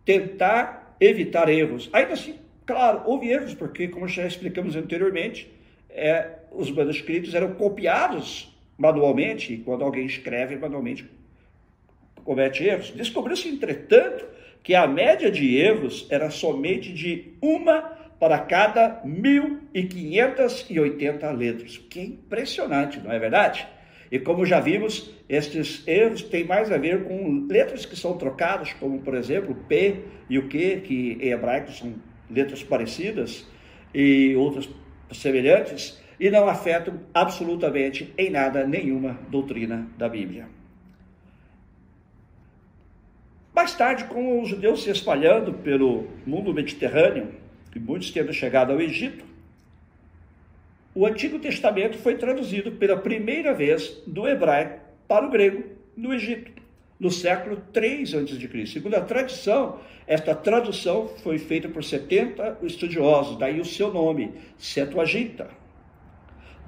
tentar 0.05 0.97
evitar 0.99 1.49
erros. 1.49 1.89
Ainda 1.93 2.15
assim, 2.15 2.39
Claro, 2.65 3.03
houve 3.07 3.29
erros, 3.29 3.55
porque, 3.55 3.89
como 3.89 4.07
já 4.07 4.27
explicamos 4.27 4.77
anteriormente, 4.77 5.51
é, 5.91 6.39
os 6.53 6.71
manuscritos 6.71 7.35
eram 7.35 7.55
copiados 7.55 8.52
manualmente, 8.76 9.62
quando 9.64 9.85
alguém 9.85 10.05
escreve 10.07 10.57
manualmente, 10.57 11.09
comete 12.25 12.64
erros. 12.64 12.91
Descobriu-se, 12.91 13.49
entretanto, 13.49 14.26
que 14.62 14.75
a 14.75 14.87
média 14.87 15.31
de 15.31 15.57
erros 15.57 16.07
era 16.11 16.29
somente 16.31 16.93
de 16.93 17.33
uma 17.41 17.81
para 18.19 18.38
cada 18.38 19.02
1.580 19.05 21.35
letras. 21.37 21.79
Que 21.79 22.00
impressionante, 22.00 23.00
não 23.00 23.11
é 23.11 23.19
verdade? 23.19 23.67
E 24.12 24.19
como 24.19 24.45
já 24.45 24.61
vimos, 24.61 25.11
estes 25.29 25.87
erros 25.88 26.23
têm 26.23 26.45
mais 26.45 26.71
a 26.71 26.76
ver 26.76 27.05
com 27.05 27.47
letras 27.50 27.87
que 27.87 27.97
são 27.97 28.19
trocadas, 28.19 28.75
como 28.75 29.00
por 29.00 29.14
exemplo 29.14 29.55
P 29.67 30.02
e 30.29 30.38
o 30.38 30.49
Q, 30.49 30.83
que 30.85 31.19
em 31.21 31.31
hebraico 31.31 31.73
são 31.73 31.95
letras 32.31 32.62
parecidas, 32.62 33.49
e 33.95 34.37
outras 34.37 34.69
semelhantes, 35.11 36.02
e 36.23 36.31
não 36.31 36.49
afetam 36.49 37.00
absolutamente 37.12 38.14
em 38.17 38.31
nada 38.31 38.64
nenhuma 38.64 39.19
doutrina 39.29 39.88
da 39.99 40.09
Bíblia. 40.09 40.47
Mais 43.52 43.75
tarde, 43.75 44.05
com 44.05 44.41
os 44.41 44.49
judeus 44.49 44.85
se 44.85 44.91
espalhando 44.91 45.52
pelo 45.52 46.07
mundo 46.25 46.55
mediterrâneo, 46.55 47.33
e 47.75 47.79
muitos 47.81 48.12
tendo 48.12 48.33
chegado 48.33 48.71
ao 48.71 48.81
Egito, 48.81 49.25
o 50.95 51.05
Antigo 51.05 51.41
Testamento 51.41 51.99
foi 51.99 52.14
traduzido 52.14 52.71
pela 52.71 52.97
primeira 52.97 53.52
vez 53.52 53.88
do 54.07 54.29
hebraico 54.29 54.79
para 55.09 55.26
o 55.26 55.31
grego 55.31 55.64
no 55.97 56.14
Egito, 56.14 56.52
no 57.00 57.11
século 57.11 57.57
3 57.73 58.14
a.C. 58.14 58.67
Segundo 58.67 58.95
a 58.95 59.00
tradição, 59.00 59.81
esta 60.07 60.37
tradução 60.37 61.09
foi 61.09 61.41
feita 61.41 61.69
por 61.69 61.83
70 61.83 62.59
estudiosos, 62.62 63.37
daí 63.37 63.61
o 63.61 63.64
seu 63.64 63.93
nome, 63.93 64.31
Septuaginta. 64.57 65.62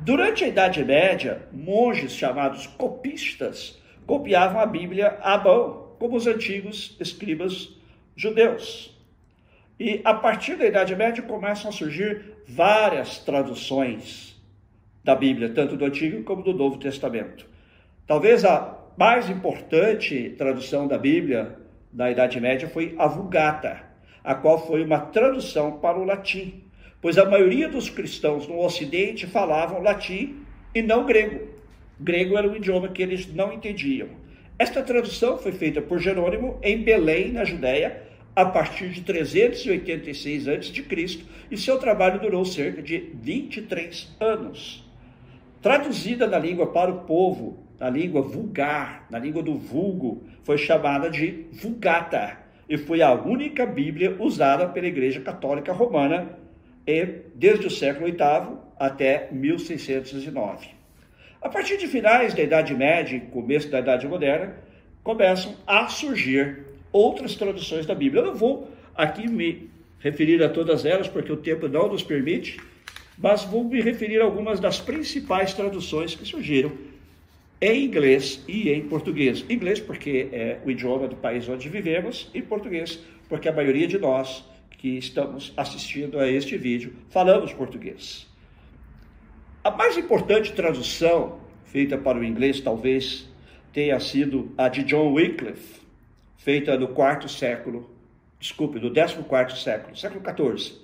Durante 0.00 0.44
a 0.44 0.48
Idade 0.48 0.84
Média, 0.84 1.42
monges 1.52 2.12
chamados 2.12 2.66
copistas 2.66 3.80
copiavam 4.06 4.60
a 4.60 4.66
Bíblia 4.66 5.18
à 5.22 5.38
mão, 5.38 5.94
como 5.98 6.16
os 6.16 6.26
antigos 6.26 6.96
escribas 7.00 7.74
judeus. 8.14 8.94
E 9.78 10.00
a 10.04 10.14
partir 10.14 10.56
da 10.56 10.66
Idade 10.66 10.94
Média 10.94 11.22
começam 11.22 11.70
a 11.70 11.72
surgir 11.72 12.34
várias 12.46 13.18
traduções 13.18 14.34
da 15.02 15.14
Bíblia, 15.14 15.50
tanto 15.50 15.76
do 15.76 15.84
Antigo 15.84 16.22
como 16.22 16.42
do 16.42 16.52
Novo 16.52 16.78
Testamento. 16.78 17.46
Talvez 18.06 18.44
a 18.44 18.78
mais 18.96 19.28
importante 19.28 20.34
tradução 20.36 20.86
da 20.86 20.96
Bíblia 20.96 21.58
da 21.92 22.10
Idade 22.10 22.40
Média 22.40 22.68
foi 22.68 22.94
a 22.98 23.06
Vulgata, 23.06 23.82
a 24.22 24.34
qual 24.34 24.66
foi 24.66 24.84
uma 24.84 24.98
tradução 24.98 25.78
para 25.78 25.98
o 25.98 26.04
latim, 26.04 26.63
pois 27.04 27.18
a 27.18 27.26
maioria 27.26 27.68
dos 27.68 27.90
cristãos 27.90 28.48
no 28.48 28.58
Ocidente 28.64 29.26
falavam 29.26 29.82
latim 29.82 30.36
e 30.74 30.80
não 30.80 31.04
grego. 31.04 31.48
Grego 32.00 32.38
era 32.38 32.48
um 32.48 32.56
idioma 32.56 32.88
que 32.88 33.02
eles 33.02 33.30
não 33.30 33.52
entendiam. 33.52 34.08
Esta 34.58 34.82
tradução 34.82 35.36
foi 35.36 35.52
feita 35.52 35.82
por 35.82 35.98
Jerônimo 35.98 36.58
em 36.62 36.82
Belém, 36.82 37.30
na 37.30 37.44
Judéia, 37.44 38.04
a 38.34 38.46
partir 38.46 38.88
de 38.88 39.02
386 39.02 40.48
a.C., 40.48 41.20
e 41.50 41.58
seu 41.58 41.78
trabalho 41.78 42.20
durou 42.20 42.42
cerca 42.42 42.80
de 42.80 43.10
23 43.20 44.16
anos. 44.18 44.90
Traduzida 45.60 46.26
na 46.26 46.38
língua 46.38 46.68
para 46.68 46.90
o 46.90 47.00
povo, 47.00 47.58
na 47.78 47.90
língua 47.90 48.22
vulgar, 48.22 49.06
na 49.10 49.18
língua 49.18 49.42
do 49.42 49.56
vulgo, 49.56 50.22
foi 50.42 50.56
chamada 50.56 51.10
de 51.10 51.44
Vulgata, 51.52 52.38
e 52.66 52.78
foi 52.78 53.02
a 53.02 53.12
única 53.12 53.66
Bíblia 53.66 54.16
usada 54.18 54.66
pela 54.68 54.86
Igreja 54.86 55.20
Católica 55.20 55.70
Romana 55.70 56.42
desde 57.34 57.66
o 57.66 57.70
século 57.70 58.06
VIII 58.06 58.58
até 58.78 59.28
1609. 59.32 60.68
A 61.40 61.48
partir 61.48 61.76
de 61.76 61.86
finais 61.86 62.34
da 62.34 62.42
Idade 62.42 62.74
Média 62.74 63.16
e 63.16 63.20
começo 63.20 63.68
da 63.68 63.80
Idade 63.80 64.06
Moderna, 64.06 64.54
começam 65.02 65.54
a 65.66 65.86
surgir 65.88 66.64
outras 66.92 67.34
traduções 67.34 67.84
da 67.86 67.94
Bíblia. 67.94 68.22
Eu 68.22 68.26
não 68.28 68.34
vou 68.34 68.70
aqui 68.94 69.28
me 69.28 69.70
referir 70.00 70.42
a 70.42 70.48
todas 70.48 70.84
elas, 70.84 71.08
porque 71.08 71.32
o 71.32 71.36
tempo 71.36 71.68
não 71.68 71.88
nos 71.88 72.02
permite, 72.02 72.58
mas 73.16 73.44
vou 73.44 73.64
me 73.64 73.80
referir 73.80 74.20
a 74.20 74.24
algumas 74.24 74.60
das 74.60 74.80
principais 74.80 75.52
traduções 75.52 76.14
que 76.14 76.24
surgiram 76.24 76.72
em 77.60 77.84
inglês 77.84 78.42
e 78.46 78.70
em 78.70 78.82
português. 78.88 79.44
Inglês 79.48 79.80
porque 79.80 80.28
é 80.32 80.58
o 80.64 80.70
idioma 80.70 81.08
do 81.08 81.16
país 81.16 81.48
onde 81.48 81.68
vivemos 81.68 82.30
e 82.34 82.42
português 82.42 82.98
porque 83.28 83.48
a 83.48 83.52
maioria 83.52 83.86
de 83.86 83.98
nós 83.98 84.44
que 84.84 84.98
estamos 84.98 85.50
assistindo 85.56 86.20
a 86.20 86.28
este 86.28 86.58
vídeo 86.58 86.92
falamos 87.08 87.54
português. 87.54 88.26
A 89.64 89.70
mais 89.70 89.96
importante 89.96 90.52
tradução 90.52 91.40
feita 91.64 91.96
para 91.96 92.18
o 92.18 92.22
inglês 92.22 92.60
talvez 92.60 93.26
tenha 93.72 93.98
sido 93.98 94.52
a 94.58 94.68
de 94.68 94.82
John 94.84 95.14
Wycliffe, 95.14 95.80
feita 96.36 96.76
no 96.76 96.88
quarto 96.88 97.30
século, 97.30 97.88
desculpe, 98.38 98.78
no 98.78 98.90
décimo 98.90 99.24
quarto 99.24 99.56
século, 99.56 99.96
século 99.96 100.22
XIV. 100.22 100.74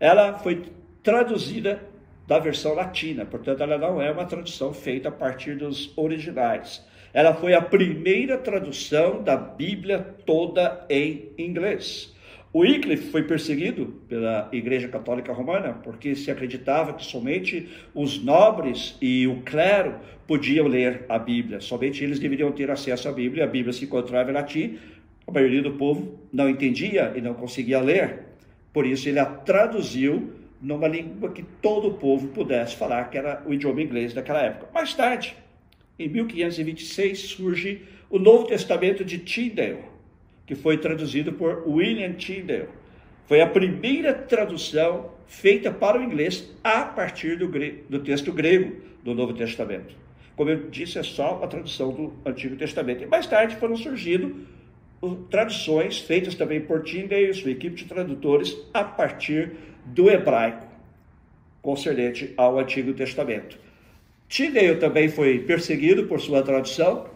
Ela 0.00 0.38
foi 0.38 0.64
traduzida 1.02 1.86
da 2.26 2.38
versão 2.38 2.72
latina, 2.72 3.26
portanto, 3.26 3.62
ela 3.62 3.76
não 3.76 4.00
é 4.00 4.10
uma 4.10 4.24
tradução 4.24 4.72
feita 4.72 5.10
a 5.10 5.12
partir 5.12 5.58
dos 5.58 5.92
originais. 5.98 6.82
Ela 7.12 7.34
foi 7.34 7.52
a 7.52 7.60
primeira 7.60 8.38
tradução 8.38 9.22
da 9.22 9.36
Bíblia 9.36 10.16
toda 10.24 10.86
em 10.88 11.30
inglês. 11.36 12.15
O 12.56 12.60
Wycliffe 12.60 13.10
foi 13.10 13.22
perseguido 13.22 14.00
pela 14.08 14.48
Igreja 14.50 14.88
Católica 14.88 15.30
Romana 15.30 15.74
porque 15.74 16.16
se 16.16 16.30
acreditava 16.30 16.94
que 16.94 17.04
somente 17.04 17.68
os 17.94 18.24
nobres 18.24 18.96
e 18.98 19.26
o 19.26 19.42
clero 19.42 19.96
podiam 20.26 20.66
ler 20.66 21.04
a 21.06 21.18
Bíblia, 21.18 21.60
somente 21.60 22.02
eles 22.02 22.18
deveriam 22.18 22.50
ter 22.50 22.70
acesso 22.70 23.10
à 23.10 23.12
Bíblia. 23.12 23.44
A 23.44 23.46
Bíblia 23.46 23.74
se 23.74 23.84
encontrava 23.84 24.30
em 24.30 24.32
latim, 24.32 24.78
a 25.26 25.32
maioria 25.32 25.60
do 25.60 25.72
povo 25.72 26.18
não 26.32 26.48
entendia 26.48 27.12
e 27.14 27.20
não 27.20 27.34
conseguia 27.34 27.78
ler, 27.78 28.20
por 28.72 28.86
isso 28.86 29.06
ele 29.06 29.18
a 29.18 29.26
traduziu 29.26 30.32
numa 30.58 30.88
língua 30.88 31.32
que 31.32 31.42
todo 31.60 31.88
o 31.88 31.94
povo 31.98 32.28
pudesse 32.28 32.74
falar, 32.74 33.10
que 33.10 33.18
era 33.18 33.42
o 33.44 33.52
idioma 33.52 33.82
inglês 33.82 34.14
daquela 34.14 34.40
época. 34.40 34.68
Mais 34.72 34.94
tarde, 34.94 35.36
em 35.98 36.08
1526, 36.08 37.18
surge 37.18 37.82
o 38.08 38.18
Novo 38.18 38.46
Testamento 38.46 39.04
de 39.04 39.18
Tyndale 39.18 39.95
que 40.46 40.54
foi 40.54 40.78
traduzido 40.78 41.32
por 41.32 41.64
William 41.66 42.12
Tyndale. 42.12 42.68
Foi 43.26 43.40
a 43.40 43.46
primeira 43.46 44.14
tradução 44.14 45.10
feita 45.26 45.70
para 45.70 45.98
o 45.98 46.02
inglês 46.02 46.48
a 46.62 46.82
partir 46.82 47.36
do, 47.36 47.48
do 47.88 47.98
texto 47.98 48.32
grego 48.32 48.76
do 49.02 49.14
Novo 49.14 49.32
Testamento. 49.32 49.94
Como 50.36 50.50
eu 50.50 50.70
disse, 50.70 50.98
é 50.98 51.02
só 51.02 51.42
a 51.42 51.46
tradução 51.46 51.92
do 51.92 52.12
Antigo 52.24 52.56
Testamento. 52.56 53.02
E 53.02 53.06
mais 53.06 53.26
tarde 53.26 53.56
foram 53.56 53.76
surgindo 53.76 54.46
traduções 55.30 55.98
feitas 55.98 56.34
também 56.34 56.60
por 56.60 56.82
Tyndale 56.82 57.30
e 57.30 57.34
sua 57.34 57.50
equipe 57.50 57.74
de 57.74 57.84
tradutores 57.84 58.56
a 58.72 58.84
partir 58.84 59.52
do 59.84 60.10
hebraico, 60.10 60.66
concernente 61.62 62.32
ao 62.36 62.58
Antigo 62.58 62.92
Testamento. 62.92 63.58
Tyndale 64.28 64.76
também 64.76 65.08
foi 65.08 65.40
perseguido 65.40 66.06
por 66.06 66.20
sua 66.20 66.42
tradução 66.42 67.06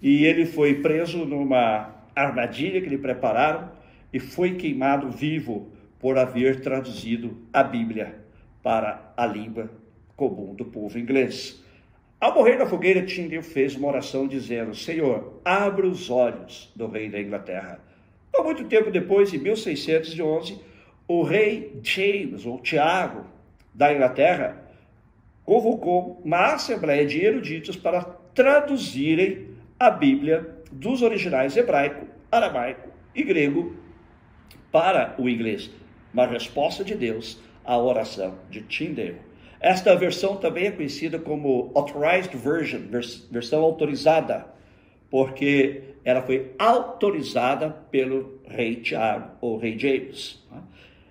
e 0.00 0.24
ele 0.24 0.46
foi 0.46 0.74
preso 0.74 1.24
numa 1.24 1.99
armadilha 2.22 2.80
que 2.80 2.88
lhe 2.88 2.98
prepararam 2.98 3.70
e 4.12 4.18
foi 4.18 4.54
queimado 4.54 5.10
vivo 5.10 5.70
por 5.98 6.18
haver 6.18 6.60
traduzido 6.60 7.36
a 7.52 7.62
Bíblia 7.62 8.20
para 8.62 9.12
a 9.16 9.26
língua 9.26 9.70
comum 10.16 10.54
do 10.54 10.64
povo 10.64 10.98
inglês. 10.98 11.62
Ao 12.20 12.34
morrer 12.34 12.56
na 12.56 12.66
fogueira, 12.66 13.04
Tyndale 13.06 13.42
fez 13.42 13.74
uma 13.74 13.88
oração 13.88 14.28
dizendo: 14.28 14.74
Senhor, 14.74 15.40
abra 15.44 15.86
os 15.86 16.10
olhos 16.10 16.70
do 16.76 16.86
rei 16.86 17.08
da 17.08 17.20
Inglaterra. 17.20 17.80
Não 18.32 18.44
muito 18.44 18.64
tempo 18.64 18.90
depois, 18.90 19.32
em 19.32 19.38
1611, 19.38 20.60
o 21.08 21.22
rei 21.22 21.80
James, 21.82 22.44
ou 22.44 22.60
Tiago, 22.60 23.24
da 23.74 23.92
Inglaterra, 23.92 24.62
convocou 25.44 26.20
uma 26.24 26.54
assembleia 26.54 27.06
de 27.06 27.24
eruditos 27.24 27.76
para 27.76 28.02
traduzirem 28.34 29.48
a 29.78 29.90
Bíblia 29.90 30.56
dos 30.70 31.02
originais 31.02 31.56
hebraico, 31.56 32.06
aramaico 32.30 32.90
e 33.14 33.22
grego 33.22 33.74
para 34.70 35.14
o 35.18 35.26
inglês. 35.28 35.70
Uma 36.12 36.26
resposta 36.26 36.84
de 36.84 36.94
Deus 36.94 37.40
à 37.64 37.78
oração 37.78 38.34
de 38.50 38.60
Tyndale. 38.62 39.16
Esta 39.60 39.94
versão 39.94 40.36
também 40.36 40.66
é 40.66 40.70
conhecida 40.70 41.18
como 41.18 41.70
Authorized 41.74 42.36
Version, 42.36 42.82
versão 43.30 43.62
autorizada, 43.62 44.46
porque 45.10 45.82
ela 46.02 46.22
foi 46.22 46.52
autorizada 46.58 47.68
pelo 47.90 48.40
rei 48.46 48.76
Tiago, 48.76 49.32
ou 49.40 49.58
rei 49.58 49.78
James. 49.78 50.42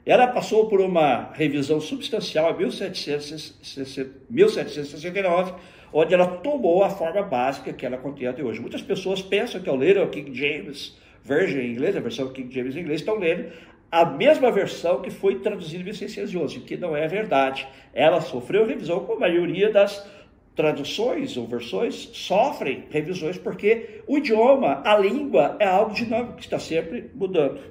Ela 0.05 0.27
passou 0.27 0.67
por 0.67 0.81
uma 0.81 1.31
revisão 1.33 1.79
substancial 1.79 2.51
em 2.51 2.57
1769, 2.57 5.53
onde 5.93 6.13
ela 6.15 6.25
tomou 6.25 6.83
a 6.83 6.89
forma 6.89 7.21
básica 7.21 7.71
que 7.71 7.85
ela 7.85 7.97
contém 7.97 8.27
até 8.27 8.43
hoje. 8.43 8.59
Muitas 8.59 8.81
pessoas 8.81 9.21
pensam 9.21 9.61
que 9.61 9.69
ao 9.69 9.75
ler 9.75 9.99
o 9.99 10.09
King 10.09 10.33
James 10.33 10.97
Version 11.23 11.59
em 11.59 11.71
inglês, 11.71 11.95
a 11.95 11.99
versão 11.99 12.31
King 12.31 12.53
James 12.53 12.75
em 12.75 12.81
inglês, 12.81 13.01
estão 13.01 13.17
lendo 13.17 13.51
a 13.91 14.05
mesma 14.05 14.51
versão 14.51 15.01
que 15.01 15.09
foi 15.09 15.39
traduzida 15.39 15.81
em 15.81 15.85
1611, 15.85 16.59
que 16.61 16.77
não 16.77 16.95
é 16.95 17.07
verdade. 17.07 17.67
Ela 17.93 18.21
sofreu 18.21 18.65
revisão 18.65 18.99
como 19.01 19.17
a 19.17 19.21
maioria 19.21 19.71
das 19.71 20.07
traduções 20.55 21.37
ou 21.37 21.47
versões 21.47 22.09
sofrem 22.13 22.83
revisões 22.89 23.37
porque 23.37 24.01
o 24.05 24.17
idioma, 24.17 24.81
a 24.85 24.97
língua 24.97 25.55
é 25.59 25.65
algo 25.65 25.93
dinâmico 25.93 26.33
que 26.33 26.43
está 26.43 26.59
sempre 26.59 27.09
mudando. 27.15 27.61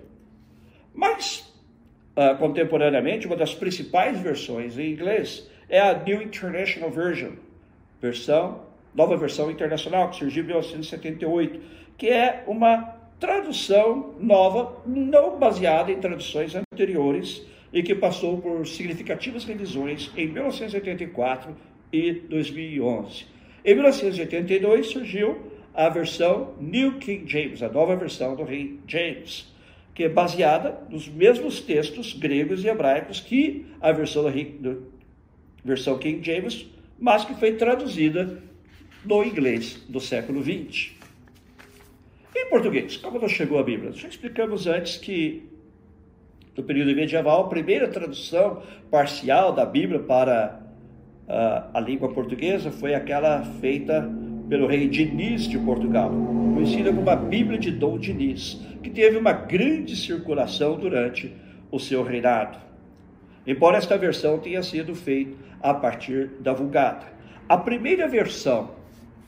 Mas 0.94 1.54
uh, 2.16 2.36
contemporaneamente, 2.38 3.26
uma 3.26 3.36
das 3.36 3.54
principais 3.54 4.18
versões 4.18 4.78
em 4.78 4.90
inglês 4.90 5.48
é 5.68 5.80
a 5.80 5.92
New 5.92 6.22
International 6.22 6.90
Version, 6.90 7.32
versão, 8.00 8.62
nova 8.94 9.16
versão 9.16 9.50
internacional, 9.50 10.10
que 10.10 10.16
surgiu 10.16 10.42
em 10.42 10.46
1978, 10.46 11.60
que 11.96 12.08
é 12.08 12.42
uma 12.46 12.97
tradução 13.18 14.14
nova, 14.20 14.82
não 14.86 15.38
baseada 15.38 15.90
em 15.90 15.98
traduções 15.98 16.54
anteriores 16.54 17.42
e 17.72 17.82
que 17.82 17.94
passou 17.94 18.38
por 18.38 18.66
significativas 18.66 19.44
revisões 19.44 20.10
em 20.16 20.28
1984 20.28 21.54
e 21.92 22.12
2011. 22.12 23.26
Em 23.64 23.74
1982 23.74 24.86
surgiu 24.88 25.38
a 25.74 25.88
versão 25.88 26.54
New 26.60 26.98
King 26.98 27.30
James, 27.30 27.62
a 27.62 27.68
nova 27.68 27.94
versão 27.96 28.34
do 28.34 28.44
Rei 28.44 28.78
James, 28.86 29.52
que 29.94 30.04
é 30.04 30.08
baseada 30.08 30.80
nos 30.88 31.08
mesmos 31.08 31.60
textos 31.60 32.12
gregos 32.12 32.64
e 32.64 32.68
hebraicos 32.68 33.20
que 33.20 33.66
a 33.80 33.92
versão, 33.92 34.22
do, 34.22 34.30
do, 34.30 34.92
versão 35.64 35.98
King 35.98 36.24
James, 36.24 36.66
mas 36.98 37.24
que 37.24 37.34
foi 37.34 37.52
traduzida 37.52 38.42
no 39.04 39.24
inglês 39.24 39.82
do 39.88 40.00
século 40.00 40.42
XX. 40.42 40.97
Em 42.40 42.48
português, 42.48 42.96
como 42.96 43.18
não 43.18 43.28
chegou 43.28 43.58
a 43.58 43.64
Bíblia? 43.64 43.90
Já 43.92 44.06
explicamos 44.06 44.68
antes 44.68 44.96
que 44.96 45.42
no 46.56 46.62
período 46.62 46.94
medieval, 46.94 47.44
a 47.44 47.48
primeira 47.48 47.88
tradução 47.88 48.62
parcial 48.90 49.52
da 49.52 49.66
Bíblia 49.66 49.98
para 49.98 50.60
uh, 51.26 51.70
a 51.74 51.80
língua 51.80 52.08
portuguesa 52.12 52.70
foi 52.70 52.94
aquela 52.94 53.42
feita 53.60 54.08
pelo 54.48 54.68
rei 54.68 54.88
Diniz 54.88 55.48
de 55.48 55.58
Portugal, 55.58 56.10
conhecida 56.54 56.92
como 56.92 57.10
a 57.10 57.16
Bíblia 57.16 57.58
de 57.58 57.72
Dom 57.72 57.98
Diniz, 57.98 58.60
que 58.82 58.90
teve 58.90 59.16
uma 59.16 59.32
grande 59.32 59.96
circulação 59.96 60.78
durante 60.78 61.34
o 61.72 61.78
seu 61.78 62.04
reinado. 62.04 62.58
Embora 63.46 63.78
esta 63.78 63.98
versão 63.98 64.38
tenha 64.38 64.62
sido 64.62 64.94
feita 64.94 65.36
a 65.60 65.74
partir 65.74 66.28
da 66.40 66.52
Vulgata. 66.52 67.06
A 67.48 67.56
primeira 67.56 68.06
versão 68.06 68.70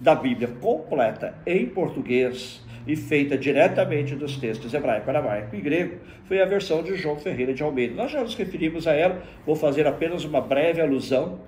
da 0.01 0.15
Bíblia 0.15 0.49
completa 0.61 1.35
em 1.45 1.67
português 1.67 2.61
e 2.87 2.97
feita 2.97 3.37
diretamente 3.37 4.15
dos 4.15 4.37
textos 4.37 4.73
hebraico, 4.73 5.09
aramaico 5.09 5.55
e 5.55 5.61
grego, 5.61 5.97
foi 6.25 6.41
a 6.41 6.45
versão 6.45 6.83
de 6.83 6.97
João 6.97 7.17
Ferreira 7.17 7.53
de 7.53 7.63
Almeida. 7.63 7.95
Nós 7.95 8.11
já 8.11 8.23
nos 8.23 8.35
referimos 8.35 8.87
a 8.87 8.93
ela, 8.93 9.23
vou 9.45 9.55
fazer 9.55 9.87
apenas 9.87 10.25
uma 10.25 10.41
breve 10.41 10.81
alusão. 10.81 11.41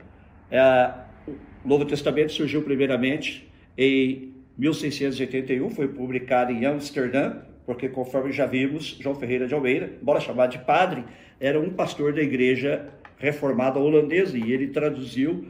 É, 0.50 0.92
o 1.26 1.68
Novo 1.68 1.84
Testamento 1.84 2.32
surgiu 2.32 2.62
primeiramente 2.62 3.48
em 3.76 4.32
1681, 4.58 5.70
foi 5.70 5.88
publicado 5.88 6.52
em 6.52 6.66
Amsterdã, 6.66 7.36
porque 7.64 7.88
conforme 7.88 8.32
já 8.32 8.46
vimos, 8.46 8.98
João 9.00 9.14
Ferreira 9.14 9.46
de 9.46 9.54
Almeida, 9.54 9.90
embora 10.00 10.20
chamado 10.20 10.50
de 10.50 10.58
padre, 10.58 11.04
era 11.40 11.58
um 11.58 11.70
pastor 11.70 12.12
da 12.12 12.20
igreja 12.20 12.88
reformada 13.18 13.78
holandesa 13.78 14.36
e 14.36 14.52
ele 14.52 14.68
traduziu 14.68 15.46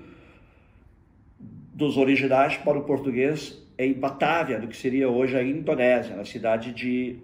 dos 1.75 1.97
originais 1.97 2.57
para 2.59 2.79
o 2.79 2.85
português 2.85 3.67
em 3.85 3.93
Batávia, 3.93 4.59
do 4.59 4.69
que 4.69 4.77
seria 4.77 5.09
hoje 5.09 5.37
a 5.37 5.43
Indonésia, 5.43 6.15
na 6.17 6.25
cidade 6.25 6.73
de 6.73 7.17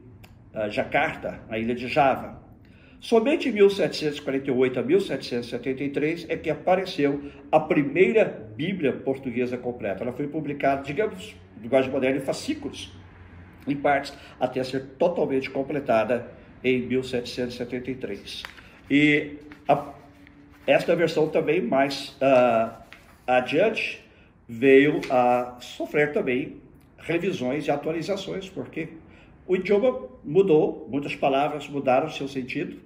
uh, 0.54 0.70
Jakarta, 0.70 1.40
na 1.48 1.58
ilha 1.58 1.74
de 1.74 1.88
Java. 1.88 2.38
Somente 3.00 3.48
em 3.48 3.52
1748 3.52 4.80
a 4.80 4.82
1773 4.82 6.26
é 6.28 6.36
que 6.36 6.50
apareceu 6.50 7.30
a 7.52 7.60
primeira 7.60 8.24
Bíblia 8.56 8.92
portuguesa 8.92 9.56
completa. 9.56 10.02
Ela 10.02 10.12
foi 10.12 10.26
publicada, 10.26 10.82
digamos, 10.82 11.36
no 11.56 11.62
linguagem 11.62 11.90
moderna, 11.92 12.18
em 12.18 12.22
fascículos, 12.22 12.92
em 13.66 13.76
partes, 13.76 14.12
até 14.40 14.62
ser 14.64 14.80
totalmente 14.98 15.48
completada 15.48 16.28
em 16.64 16.82
1773. 16.82 18.42
E 18.90 19.36
a, 19.68 19.92
esta 20.66 20.96
versão 20.96 21.28
também 21.28 21.62
mais 21.62 22.16
uh, 22.20 22.72
adiante 23.26 24.07
veio 24.48 25.00
a 25.10 25.58
sofrer 25.60 26.12
também 26.12 26.56
revisões 26.96 27.66
e 27.66 27.70
atualizações, 27.70 28.48
porque 28.48 28.88
o 29.46 29.54
idioma 29.54 30.08
mudou, 30.24 30.88
muitas 30.90 31.14
palavras 31.14 31.68
mudaram 31.68 32.10
seu 32.10 32.26
sentido, 32.26 32.78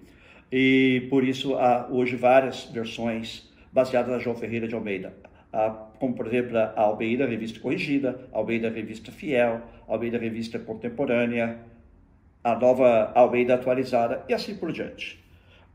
e 0.51 1.07
por 1.09 1.25
isso 1.25 1.55
há 1.55 1.89
hoje 1.91 2.17
várias 2.17 2.65
versões 2.65 3.51
baseadas 3.73 4.11
na 4.11 4.19
João 4.19 4.37
Ferreira 4.37 4.67
de 4.67 4.75
Almeida, 4.75 5.15
como 5.99 6.15
por 6.15 6.27
exemplo 6.27 6.59
a 6.59 6.73
Almeida 6.77 7.27
Revista 7.27 7.61
Corrigida, 7.61 8.29
a 8.33 8.39
Almeida 8.39 8.69
Revista 8.69 9.13
Fiel, 9.13 9.63
a 9.89 9.93
Almeida 9.93 10.19
Revista 10.19 10.59
Contemporânea, 10.59 11.59
a 12.45 12.57
nova 12.57 13.13
Almeida 13.15 13.55
Atualizada 13.55 14.25
e 14.29 14.35
assim 14.35 14.57
por 14.57 14.73
diante. 14.73 15.25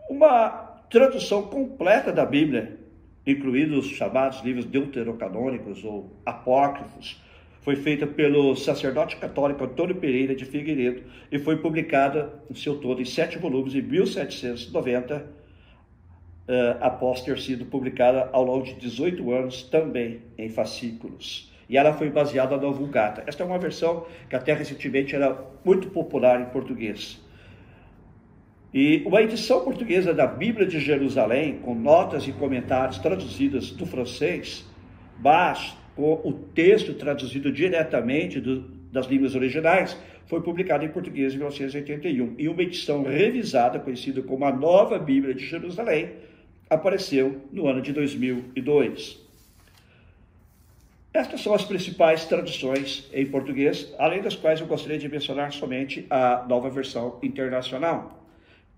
Uma 0.09 0.49
tradução 0.89 1.43
completa 1.43 2.11
da 2.11 2.25
Bíblia 2.25 2.77
incluídos 3.27 3.85
os 3.85 3.91
chamados 3.91 4.41
livros 4.41 4.65
deuterocanônicos 4.65 5.83
ou 5.83 6.09
apócrifos, 6.25 7.21
foi 7.61 7.75
feita 7.75 8.07
pelo 8.07 8.55
sacerdote 8.55 9.17
católico 9.17 9.65
Antônio 9.65 9.95
Pereira 9.97 10.33
de 10.33 10.45
Figueiredo 10.45 11.03
e 11.29 11.37
foi 11.37 11.57
publicada 11.57 12.33
no 12.49 12.55
seu 12.55 12.77
todo 12.79 13.01
em 13.01 13.05
sete 13.05 13.37
volumes 13.37 13.75
em 13.75 13.81
1790, 13.81 15.15
uh, 15.17 15.23
eh, 16.47 16.77
após 16.79 17.21
ter 17.21 17.37
sido 17.39 17.65
publicada 17.65 18.29
ao 18.31 18.45
longo 18.45 18.63
de 18.63 18.75
18 18.75 19.33
anos 19.33 19.63
também 19.63 20.21
em 20.37 20.47
fascículos. 20.47 21.51
E 21.69 21.77
ela 21.77 21.91
foi 21.91 22.09
baseada 22.09 22.55
na 22.55 22.69
Vulgata. 22.69 23.25
Esta 23.27 23.43
é 23.43 23.45
uma 23.45 23.59
versão 23.59 24.05
que 24.29 24.35
até 24.37 24.53
recentemente 24.53 25.13
era 25.13 25.37
muito 25.65 25.89
popular 25.89 26.39
em 26.39 26.45
português. 26.45 27.21
E 28.79 29.01
uma 29.07 29.23
edição 29.23 29.63
portuguesa 29.63 30.13
da 30.13 30.27
Bíblia 30.27 30.67
de 30.67 30.79
Jerusalém, 30.79 31.57
com 31.63 31.73
notas 31.73 32.27
e 32.27 32.31
comentários 32.31 32.99
traduzidas 32.99 33.71
do 33.71 33.87
francês, 33.87 34.63
mas 35.19 35.75
com 35.95 36.21
o 36.23 36.31
texto 36.31 36.93
traduzido 36.93 37.51
diretamente 37.51 38.39
do, 38.39 38.59
das 38.91 39.07
línguas 39.07 39.33
originais, 39.33 39.97
foi 40.27 40.43
publicada 40.43 40.85
em 40.85 40.89
português 40.89 41.33
em 41.33 41.37
1981. 41.37 42.35
E 42.37 42.47
uma 42.47 42.61
edição 42.61 43.01
revisada, 43.01 43.79
conhecida 43.79 44.21
como 44.21 44.45
a 44.45 44.55
Nova 44.55 44.99
Bíblia 44.99 45.33
de 45.33 45.43
Jerusalém, 45.43 46.11
apareceu 46.69 47.41
no 47.51 47.67
ano 47.67 47.81
de 47.81 47.91
2002. 47.91 49.19
Estas 51.11 51.41
são 51.41 51.55
as 51.55 51.65
principais 51.65 52.25
traduções 52.25 53.09
em 53.11 53.25
português, 53.25 53.91
além 53.97 54.21
das 54.21 54.35
quais 54.35 54.61
eu 54.61 54.67
gostaria 54.67 54.99
de 54.99 55.09
mencionar 55.09 55.51
somente 55.51 56.05
a 56.11 56.45
nova 56.47 56.69
versão 56.69 57.17
internacional 57.23 58.26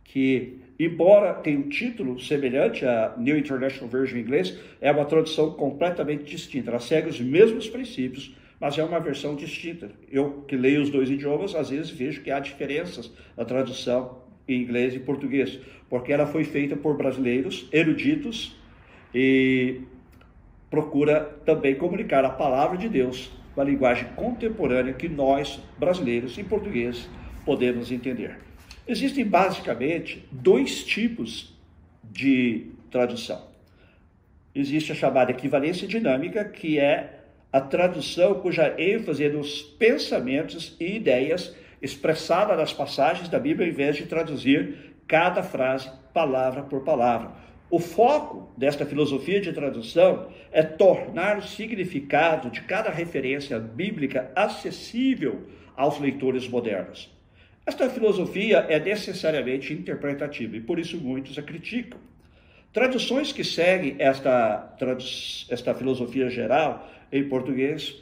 que, 0.10 0.58
embora 0.80 1.36
tenha 1.36 1.60
um 1.60 1.70
título 1.70 2.20
semelhante 2.20 2.84
à 2.84 3.14
New 3.18 3.38
International 3.38 3.88
Version 3.88 4.18
em 4.18 4.22
inglês, 4.22 4.58
é 4.82 4.92
uma 4.92 5.06
tradução 5.06 5.52
completamente 5.52 6.24
distinta. 6.24 6.72
Ela 6.72 6.80
segue 6.80 7.10
os 7.10 7.22
mesmos 7.22 7.70
princípios, 7.70 8.36
mas 8.60 8.78
é 8.78 8.84
uma 8.84 9.00
versão 9.00 9.36
distinta. 9.36 9.92
Eu 10.12 10.44
que 10.48 10.56
leio 10.56 10.82
os 10.82 10.90
dois 10.90 11.12
idiomas, 11.12 11.54
às 11.54 11.70
vezes 11.70 11.92
vejo 11.92 12.22
que 12.22 12.32
há 12.32 12.40
diferenças 12.40 13.12
na 13.38 13.46
tradução 13.46 14.24
em 14.48 14.64
inglês 14.64 14.96
e 14.96 15.00
português, 15.00 15.60
porque 15.88 16.12
ela 16.12 16.26
foi 16.26 16.44
feita 16.44 16.76
por 16.76 16.98
brasileiros 16.98 17.70
eruditos 17.72 18.58
e 19.14 19.82
procura 20.72 21.22
também 21.46 21.76
comunicar 21.76 22.26
a 22.26 22.32
palavra 22.32 22.78
de 22.78 22.90
Deus 22.90 23.32
com 23.54 23.62
a 23.62 23.64
linguagem 23.64 24.08
contemporânea 24.16 24.94
que 24.94 25.08
nós, 25.08 25.60
brasileiros, 25.78 26.36
em 26.40 26.44
português, 26.44 27.08
podemos 27.46 27.92
entender. 27.92 28.49
Existem 28.90 29.24
basicamente 29.24 30.28
dois 30.32 30.84
tipos 30.84 31.56
de 32.04 32.72
tradução. 32.90 33.40
Existe 34.56 34.92
a 34.92 34.96
chamada 34.96 35.30
equivalência 35.30 35.88
dinâmica, 35.88 36.44
que 36.44 36.80
é 36.80 37.20
a 37.54 37.62
tradução 37.62 38.42
cuja 38.42 38.74
ênfase 38.82 39.26
é 39.26 39.30
nos 39.30 39.62
pensamentos 39.62 40.76
e 40.80 40.96
ideias 40.96 41.56
expressada 41.80 42.56
nas 42.56 42.74
passagens 42.74 43.30
da 43.30 43.38
Bíblia, 43.38 43.68
ao 43.68 43.72
invés 43.72 43.96
de 43.96 44.08
traduzir 44.08 44.96
cada 45.08 45.44
frase 45.44 45.92
palavra 46.12 46.64
por 46.64 46.84
palavra. 46.84 47.34
O 47.70 47.78
foco 47.78 48.52
desta 48.58 48.88
filosofia 48.88 49.40
de 49.40 49.54
tradução 49.54 50.30
é 50.52 50.64
tornar 50.64 51.38
o 51.38 51.44
significado 51.44 52.50
de 52.50 52.62
cada 52.62 52.90
referência 52.90 53.60
bíblica 53.60 54.32
acessível 54.36 55.48
aos 55.78 56.00
leitores 56.00 56.48
modernos. 56.48 57.19
Esta 57.70 57.88
filosofia 57.88 58.66
é 58.68 58.80
necessariamente 58.80 59.72
interpretativa 59.72 60.58
e 60.58 60.60
por 60.60 60.80
isso 60.80 60.98
muitos 60.98 61.38
a 61.38 61.44
criticam. 61.44 62.00
Traduções 62.74 63.32
que 63.32 63.44
seguem 63.44 63.96
esta, 64.00 64.76
esta 65.52 65.76
filosofia 65.76 66.32
geral 66.32 66.90
em 67.12 67.30
português 67.30 67.96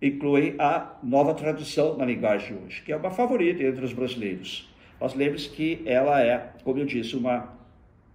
incluem 0.00 0.54
a 0.58 0.96
nova 1.02 1.34
tradução 1.34 1.94
na 1.98 2.06
linguagem 2.06 2.56
de 2.56 2.64
hoje, 2.64 2.82
que 2.86 2.90
é 2.90 2.96
uma 2.96 3.10
favorita 3.10 3.62
entre 3.62 3.84
os 3.84 3.92
brasileiros. 3.92 4.66
Mas 4.98 5.12
lembre-se 5.12 5.50
que 5.50 5.82
ela 5.84 6.22
é, 6.22 6.52
como 6.64 6.78
eu 6.78 6.86
disse, 6.86 7.14
uma 7.16 7.54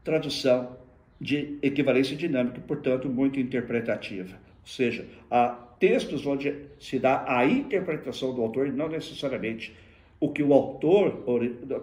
tradução 0.04 0.78
de 1.20 1.60
equivalência 1.62 2.18
dinâmica 2.18 2.60
portanto, 2.60 3.08
muito 3.08 3.40
interpretativa. 3.40 4.34
Ou 4.34 4.68
seja, 4.68 5.06
há 5.30 5.50
textos 5.80 6.26
onde 6.26 6.56
se 6.80 6.98
dá 6.98 7.24
a 7.28 7.46
interpretação 7.46 8.34
do 8.34 8.42
autor 8.42 8.66
e 8.66 8.72
não 8.72 8.90
necessariamente 8.90 9.72
o 10.22 10.30
que 10.30 10.44
o 10.44 10.54
autor, 10.54 11.26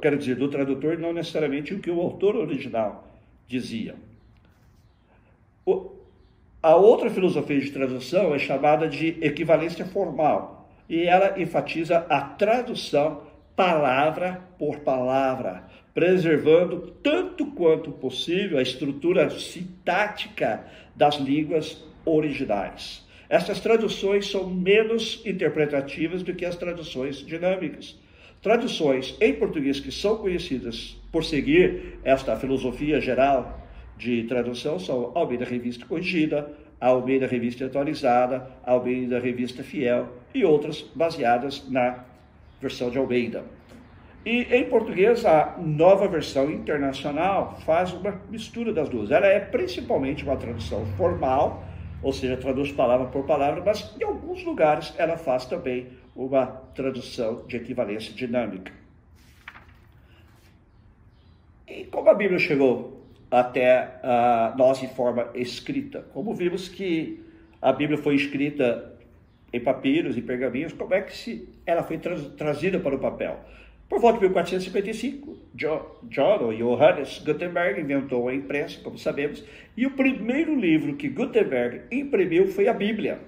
quero 0.01 0.17
dizer, 0.17 0.37
do 0.37 0.49
tradutor, 0.49 0.97
não 0.97 1.13
necessariamente 1.13 1.75
o 1.75 1.81
que 1.81 1.91
o 1.91 2.01
autor 2.01 2.37
original 2.37 3.09
dizia. 3.49 3.97
O, 5.67 5.91
a 6.63 6.77
outra 6.77 7.11
filosofia 7.11 7.61
de 7.61 7.73
tradução 7.73 8.33
é 8.33 8.39
chamada 8.39 8.89
de 8.89 9.19
equivalência 9.21 9.85
formal, 9.85 10.71
e 10.89 11.03
ela 11.03 11.41
enfatiza 11.43 11.99
a 12.09 12.21
tradução 12.21 13.23
palavra 13.57 14.41
por 14.57 14.79
palavra, 14.81 15.65
preservando 15.93 16.93
tanto 17.03 17.45
quanto 17.47 17.91
possível 17.91 18.59
a 18.59 18.63
estrutura 18.63 19.29
sintática 19.31 20.65
das 20.95 21.17
línguas 21.17 21.85
originais. 22.05 23.05
Essas 23.29 23.59
traduções 23.59 24.31
são 24.31 24.49
menos 24.49 25.21
interpretativas 25.27 26.23
do 26.23 26.33
que 26.35 26.45
as 26.45 26.57
traduções 26.57 27.17
dinâmicas. 27.17 27.99
Traduções 28.41 29.17
em 29.21 29.35
português 29.35 29.81
que 29.81 29.91
são 29.91 30.17
conhecidas 30.17 30.97
por 31.11 31.25
seguir 31.25 31.99
esta 32.05 32.37
filosofia 32.37 33.01
geral 33.01 33.67
de 33.97 34.23
tradução 34.25 34.79
são 34.79 35.11
Almeida 35.15 35.45
Revista 35.45 35.85
Corrigida, 35.85 36.49
Almeida 36.81 37.27
Revista 37.27 37.67
Atualizada, 37.67 38.49
Almeida 38.65 39.19
Revista 39.19 39.65
Fiel 39.65 40.09
e 40.33 40.45
outras 40.45 40.83
baseadas 40.95 41.69
na 41.69 42.05
versão 42.61 42.91
de 42.91 42.99
Almeida. 42.99 43.45
E 44.25 44.43
em 44.55 44.65
português, 44.65 45.25
a 45.25 45.57
nova 45.59 46.07
versão 46.07 46.51
internacional 46.51 47.59
faz 47.65 47.93
uma 47.93 48.21
mistura 48.31 48.73
das 48.73 48.89
duas. 48.89 49.11
Ela 49.11 49.27
é 49.27 49.41
principalmente 49.41 50.23
uma 50.23 50.37
tradução 50.37 50.87
formal, 50.97 51.65
ou 52.03 52.13
seja, 52.13 52.37
traduz 52.37 52.71
palavra 52.71 53.07
por 53.07 53.25
palavra, 53.25 53.63
mas 53.65 53.97
em 53.99 54.05
alguns 54.05 54.45
lugares 54.45 54.95
ela 54.97 55.17
faz 55.17 55.47
também 55.47 55.89
uma 56.19 56.47
tradução 56.47 57.45
de 57.47 57.57
equivalência 57.57 58.13
dinâmica. 58.13 58.73
E 61.69 61.85
como 61.85 62.11
a 62.11 62.15
Bíblia 62.15 62.41
chegou 62.41 63.01
até 63.31 64.01
uh, 64.03 64.59
nós 64.59 64.83
em 64.83 64.89
forma 64.89 65.31
escrita? 65.35 66.05
Como 66.13 66.35
vimos 66.35 66.69
que 66.69 67.23
a 67.63 67.73
Bíblia 67.73 67.99
foi 67.99 68.17
escrita 68.17 68.93
em 69.53 69.61
papiros 69.61 70.17
e 70.17 70.23
pergaminhos, 70.23 70.73
como 70.73 70.93
é 70.93 71.01
que 71.03 71.17
se 71.17 71.49
ela 71.65 71.83
foi 71.83 71.99
tra 71.99 72.17
trazida 72.37 72.81
para 72.81 72.97
o 72.97 72.99
papel? 72.99 73.39
Por 73.89 74.01
volta 74.01 74.19
de 74.19 74.25
1455, 74.27 75.39
John, 75.55 76.43
ou 76.43 76.53
Johannes 76.53 77.21
Gutenberg 77.25 77.81
inventou 77.81 78.29
a 78.29 78.35
imprensa, 78.35 78.81
como 78.83 78.99
sabemos, 78.99 79.43
e 79.77 79.87
o 79.87 79.93
primeiro 79.93 80.55
livro 80.55 80.97
que 80.97 81.09
Gutenberg 81.09 81.83
imprimiu 81.91 82.49
foi 82.49 82.69
a 82.69 82.75
Bíblia. 82.75 83.19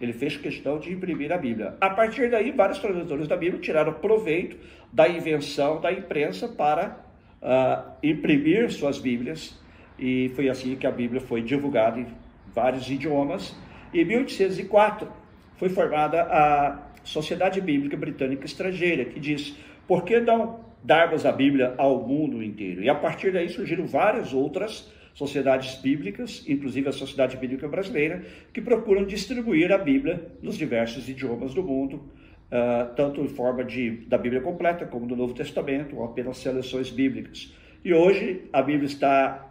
Ele 0.00 0.12
fez 0.12 0.36
questão 0.36 0.78
de 0.78 0.92
imprimir 0.92 1.30
a 1.30 1.36
Bíblia. 1.36 1.74
A 1.80 1.90
partir 1.90 2.30
daí, 2.30 2.50
vários 2.50 2.78
tradutores 2.78 3.28
da 3.28 3.36
Bíblia 3.36 3.60
tiraram 3.60 3.92
proveito 3.92 4.56
da 4.92 5.08
invenção 5.08 5.80
da 5.80 5.92
imprensa 5.92 6.48
para 6.48 6.96
uh, 7.42 7.90
imprimir 8.02 8.70
suas 8.70 8.98
Bíblias, 8.98 9.58
e 9.98 10.30
foi 10.34 10.48
assim 10.48 10.76
que 10.76 10.86
a 10.86 10.90
Bíblia 10.90 11.20
foi 11.20 11.42
divulgada 11.42 12.00
em 12.00 12.06
vários 12.54 12.90
idiomas. 12.90 13.54
Em 13.92 14.04
1804 14.04 15.06
foi 15.56 15.68
formada 15.68 16.22
a 16.22 16.90
Sociedade 17.04 17.60
Bíblica 17.60 17.96
Britânica 17.96 18.46
Estrangeira, 18.46 19.04
que 19.04 19.20
diz: 19.20 19.54
por 19.86 20.04
que 20.04 20.18
não 20.20 20.60
darmos 20.82 21.26
a 21.26 21.32
Bíblia 21.32 21.74
ao 21.76 22.06
mundo 22.06 22.42
inteiro? 22.42 22.82
E 22.82 22.88
a 22.88 22.94
partir 22.94 23.32
daí 23.32 23.48
surgiram 23.48 23.86
várias 23.86 24.32
outras 24.32 24.90
sociedades 25.14 25.76
bíblicas, 25.76 26.44
inclusive 26.48 26.88
a 26.88 26.92
Sociedade 26.92 27.36
Bíblica 27.36 27.68
Brasileira, 27.68 28.24
que 28.52 28.60
procuram 28.60 29.04
distribuir 29.04 29.72
a 29.72 29.78
Bíblia 29.78 30.32
nos 30.42 30.56
diversos 30.56 31.08
idiomas 31.08 31.54
do 31.54 31.62
mundo, 31.62 31.96
uh, 31.96 32.94
tanto 32.94 33.20
em 33.20 33.28
forma 33.28 33.64
de, 33.64 33.90
da 34.06 34.16
Bíblia 34.16 34.40
completa, 34.40 34.86
como 34.86 35.06
do 35.06 35.16
Novo 35.16 35.34
Testamento, 35.34 35.96
ou 35.96 36.04
apenas 36.04 36.38
seleções 36.38 36.90
bíblicas. 36.90 37.52
E 37.84 37.92
hoje 37.92 38.42
a 38.52 38.62
Bíblia 38.62 38.86
está 38.86 39.46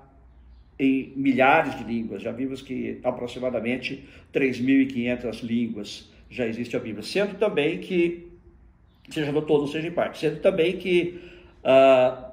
em 0.77 1.11
milhares 1.15 1.77
de 1.77 1.83
línguas, 1.83 2.21
já 2.21 2.31
vimos 2.31 2.61
que 2.61 2.99
aproximadamente 3.03 4.07
3.500 4.33 5.43
línguas 5.43 6.09
já 6.29 6.45
existe 6.47 6.77
a 6.77 6.79
Bíblia, 6.79 7.03
sendo 7.03 7.37
também 7.37 7.79
que, 7.79 8.27
seja 9.09 9.31
no 9.31 9.41
todo, 9.41 9.67
seja 9.67 9.87
em 9.87 9.91
parte, 9.91 10.19
sendo 10.19 10.39
também 10.39 10.77
que 10.77 11.19
uh, 11.63 12.29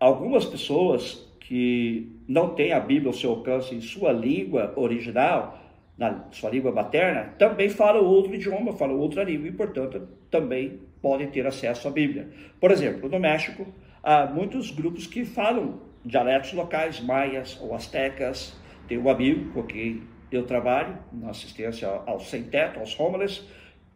algumas 0.00 0.46
pessoas 0.46 1.27
que 1.48 2.12
não 2.28 2.50
têm 2.50 2.74
a 2.74 2.78
Bíblia 2.78 3.08
ao 3.08 3.14
seu 3.14 3.30
alcance 3.30 3.74
em 3.74 3.80
sua 3.80 4.12
língua 4.12 4.74
original, 4.76 5.58
na 5.96 6.26
sua 6.30 6.50
língua 6.50 6.70
materna, 6.70 7.32
também 7.38 7.70
falam 7.70 8.04
outro 8.04 8.34
idioma, 8.34 8.74
falam 8.74 8.98
outra 8.98 9.24
língua 9.24 9.48
e, 9.48 9.52
portanto, 9.52 10.06
também 10.30 10.78
podem 11.00 11.26
ter 11.28 11.46
acesso 11.46 11.88
à 11.88 11.90
Bíblia. 11.90 12.28
Por 12.60 12.70
exemplo, 12.70 13.08
no 13.08 13.18
México, 13.18 13.66
há 14.02 14.26
muitos 14.26 14.70
grupos 14.70 15.06
que 15.06 15.24
falam 15.24 15.80
dialetos 16.04 16.52
locais, 16.52 17.00
maias 17.00 17.58
ou 17.62 17.74
astecas. 17.74 18.54
Tem 18.86 18.98
um 18.98 19.08
amigo 19.08 19.50
com 19.54 19.62
quem 19.62 20.02
eu 20.30 20.44
trabalho 20.44 20.98
na 21.10 21.30
assistência 21.30 21.88
aos 22.04 22.28
sem-teto, 22.28 22.78
aos 22.78 23.00
homeless, 23.00 23.42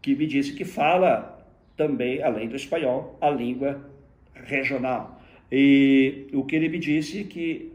que 0.00 0.16
me 0.16 0.26
disse 0.26 0.54
que 0.54 0.64
fala 0.64 1.46
também, 1.76 2.22
além 2.22 2.48
do 2.48 2.56
espanhol, 2.56 3.18
a 3.20 3.28
língua 3.28 3.78
regional. 4.32 5.20
E 5.54 6.28
o 6.32 6.44
que 6.44 6.56
ele 6.56 6.70
me 6.70 6.78
disse 6.78 7.20
é 7.20 7.24
que 7.24 7.70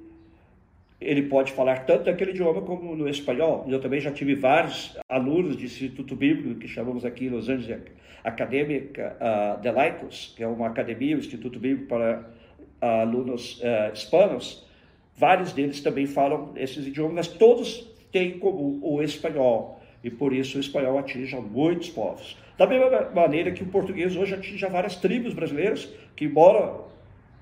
ele 0.99 1.21
pode 1.23 1.51
falar 1.51 1.85
tanto 1.85 2.05
daquele 2.05 2.31
idioma 2.31 2.59
como 2.63 2.95
no 2.95 3.07
espanhol. 3.07 3.67
Eu 3.69 3.79
também 3.79 4.01
já 4.01 4.11
tive 4.11 4.33
vários 4.33 4.97
alunos 5.07 5.55
de 5.55 5.65
Instituto 5.65 6.15
Bíblico, 6.15 6.59
que 6.59 6.67
chamamos 6.67 7.05
aqui 7.05 7.25
em 7.25 7.29
Los 7.29 7.47
Angeles 7.47 7.83
Acadêmica 8.23 9.15
uh, 9.21 9.61
de 9.61 9.69
Laicos, 9.69 10.33
que 10.35 10.41
é 10.41 10.47
uma 10.47 10.65
academia, 10.65 11.15
o 11.15 11.19
Instituto 11.19 11.59
Bíblico 11.59 11.87
para 11.87 12.27
uh, 12.81 12.85
alunos 12.85 13.61
uh, 13.61 13.93
hispanos. 13.93 14.65
Vários 15.15 15.53
deles 15.53 15.79
também 15.79 16.07
falam 16.07 16.53
esses 16.55 16.87
idiomas, 16.87 17.13
mas 17.13 17.27
todos 17.27 17.87
têm 18.11 18.29
em 18.29 18.39
comum 18.39 18.79
o 18.81 19.03
espanhol. 19.03 19.79
E 20.03 20.09
por 20.09 20.33
isso 20.33 20.57
o 20.57 20.59
espanhol 20.59 20.97
atinge 20.97 21.35
muitos 21.35 21.89
povos. 21.89 22.35
Da 22.57 22.65
mesma 22.65 23.11
maneira 23.13 23.51
que 23.51 23.61
o 23.61 23.67
português 23.67 24.15
hoje 24.15 24.33
atinge 24.33 24.65
várias 24.65 24.95
tribos 24.95 25.33
brasileiras 25.33 25.87
que, 26.15 26.25
embora 26.25 26.87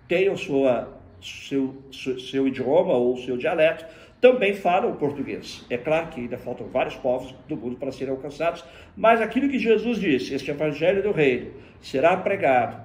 tenham 0.07 0.35
sua 0.35 0.95
seu, 1.21 1.75
seu, 1.91 2.47
idioma 2.47 2.93
ou 2.93 3.17
seu 3.17 3.37
dialeto, 3.37 3.85
também 4.21 4.53
falam 4.53 4.95
português. 4.95 5.65
É 5.69 5.77
claro 5.77 6.07
que 6.07 6.21
ainda 6.21 6.37
faltam 6.37 6.67
vários 6.67 6.95
povos 6.95 7.33
do 7.47 7.57
mundo 7.57 7.77
para 7.77 7.91
serem 7.91 8.13
alcançados, 8.13 8.63
mas 8.95 9.21
aquilo 9.21 9.49
que 9.49 9.59
Jesus 9.59 9.99
disse, 9.99 10.33
este 10.33 10.51
evangelho 10.51 11.03
do 11.03 11.11
reino, 11.11 11.51
será 11.81 12.15
pregado 12.17 12.81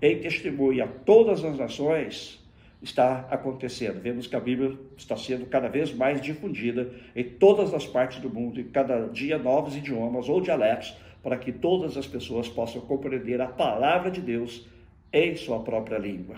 em 0.00 0.18
testemunho 0.18 0.84
a 0.84 0.86
todas 0.86 1.44
as 1.44 1.58
nações, 1.58 2.38
está 2.80 3.26
acontecendo. 3.30 4.00
Vemos 4.00 4.26
que 4.26 4.36
a 4.36 4.40
Bíblia 4.40 4.78
está 4.96 5.16
sendo 5.16 5.46
cada 5.46 5.68
vez 5.68 5.92
mais 5.92 6.20
difundida 6.20 6.92
em 7.14 7.24
todas 7.24 7.74
as 7.74 7.86
partes 7.86 8.20
do 8.20 8.30
mundo, 8.30 8.60
e 8.60 8.64
cada 8.64 9.08
dia 9.08 9.36
novos 9.36 9.76
idiomas 9.76 10.28
ou 10.28 10.40
dialetos, 10.40 10.96
para 11.22 11.36
que 11.36 11.50
todas 11.50 11.96
as 11.96 12.06
pessoas 12.06 12.48
possam 12.48 12.80
compreender 12.82 13.40
a 13.40 13.48
palavra 13.48 14.10
de 14.10 14.20
Deus 14.20 14.68
em 15.12 15.34
sua 15.34 15.60
própria 15.60 15.98
língua. 15.98 16.36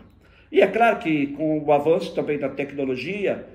E 0.50 0.60
é 0.60 0.66
claro 0.66 0.98
que 0.98 1.28
com 1.28 1.62
o 1.62 1.72
avanço 1.72 2.14
também 2.14 2.38
da 2.38 2.48
tecnologia, 2.48 3.46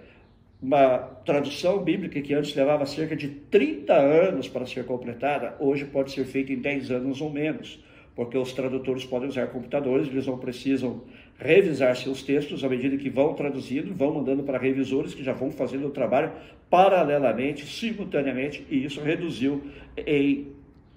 uma 0.61 0.97
tradução 1.25 1.83
bíblica 1.83 2.21
que 2.21 2.33
antes 2.33 2.55
levava 2.55 2.85
cerca 2.85 3.15
de 3.15 3.27
30 3.27 3.93
anos 3.93 4.47
para 4.47 4.65
ser 4.65 4.85
completada, 4.85 5.55
hoje 5.59 5.85
pode 5.85 6.11
ser 6.11 6.25
feita 6.25 6.53
em 6.53 6.57
10 6.57 6.91
anos 6.91 7.21
ou 7.21 7.29
menos, 7.29 7.83
porque 8.15 8.37
os 8.37 8.53
tradutores 8.53 9.03
podem 9.03 9.27
usar 9.27 9.47
computadores, 9.47 10.07
eles 10.07 10.25
não 10.25 10.37
precisam 10.37 11.01
revisar 11.37 11.95
seus 11.97 12.23
textos 12.23 12.63
à 12.63 12.69
medida 12.69 12.95
que 12.95 13.09
vão 13.09 13.33
traduzindo, 13.33 13.93
vão 13.93 14.13
mandando 14.13 14.43
para 14.43 14.57
revisores 14.57 15.13
que 15.13 15.23
já 15.23 15.33
vão 15.33 15.51
fazendo 15.51 15.87
o 15.87 15.91
trabalho 15.91 16.31
paralelamente, 16.69 17.65
simultaneamente, 17.65 18.65
e 18.69 18.85
isso 18.85 19.01
reduziu 19.01 19.61
em 19.97 20.47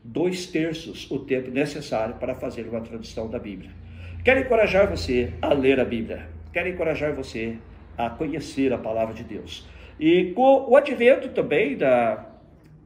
dois 0.03 0.47
terços 0.47 1.11
o 1.11 1.19
tempo 1.19 1.51
necessário 1.51 2.15
para 2.15 2.37
fazer 2.37 2.69
uma 2.69 2.81
tradução 2.81 3.29
da 3.29 3.39
Bíblia. 3.39 3.71
Quero 4.25 4.41
encorajar 4.41 4.89
você 4.89 5.33
a 5.41 5.55
ler 5.55 5.81
a 5.81 5.85
Bíblia. 5.85 6.29
Quero 6.53 6.69
encorajar 6.69 7.15
você 7.15 7.57
a 7.97 8.11
conhecer 8.11 8.73
a 8.73 8.79
palavra 8.79 9.15
de 9.15 9.25
Deus. 9.25 9.67
E 9.99 10.33
com 10.33 10.69
o 10.69 10.77
advento 10.77 11.29
também 11.31 11.77
da 11.77 12.27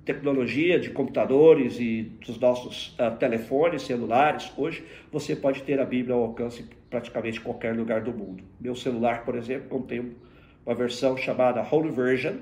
tecnologia 0.04 0.78
de 0.78 0.90
computadores 0.90 1.78
e 1.78 2.02
dos 2.24 2.38
nossos 2.38 2.96
uh, 2.98 3.16
telefones 3.18 3.82
celulares, 3.82 4.52
hoje 4.56 4.84
você 5.10 5.34
pode 5.34 5.62
ter 5.62 5.80
a 5.80 5.84
Bíblia 5.84 6.14
ao 6.14 6.22
alcance 6.22 6.64
praticamente 6.90 7.40
qualquer 7.40 7.74
lugar 7.74 8.02
do 8.02 8.12
mundo. 8.12 8.42
Meu 8.60 8.74
celular, 8.74 9.24
por 9.24 9.34
exemplo, 9.34 9.68
contém 9.68 10.14
uma 10.66 10.74
versão 10.74 11.16
chamada 11.16 11.62
Holy 11.62 11.90
Version, 11.90 12.34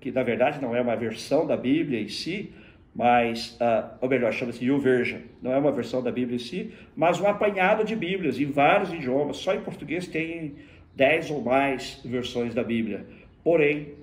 que 0.00 0.10
na 0.10 0.22
verdade 0.22 0.60
não 0.60 0.74
é 0.74 0.80
uma 0.80 0.96
versão 0.96 1.46
da 1.46 1.56
Bíblia 1.56 2.00
em 2.00 2.08
si, 2.08 2.52
mas, 2.94 3.58
uh, 3.60 3.90
ou 4.00 4.08
melhor, 4.08 4.32
chama-se 4.32 4.64
YouVersion, 4.64 5.18
não 5.42 5.52
é 5.52 5.58
uma 5.58 5.72
versão 5.72 6.00
da 6.00 6.12
Bíblia 6.12 6.36
em 6.36 6.38
si, 6.38 6.72
mas 6.94 7.20
um 7.20 7.26
apanhado 7.26 7.84
de 7.84 7.96
Bíblias 7.96 8.38
em 8.38 8.46
vários 8.46 8.92
idiomas, 8.92 9.38
só 9.38 9.52
em 9.52 9.60
português 9.60 10.06
tem 10.06 10.54
10 10.94 11.32
ou 11.32 11.42
mais 11.42 12.00
versões 12.04 12.54
da 12.54 12.62
Bíblia. 12.62 13.04
Porém, 13.42 13.94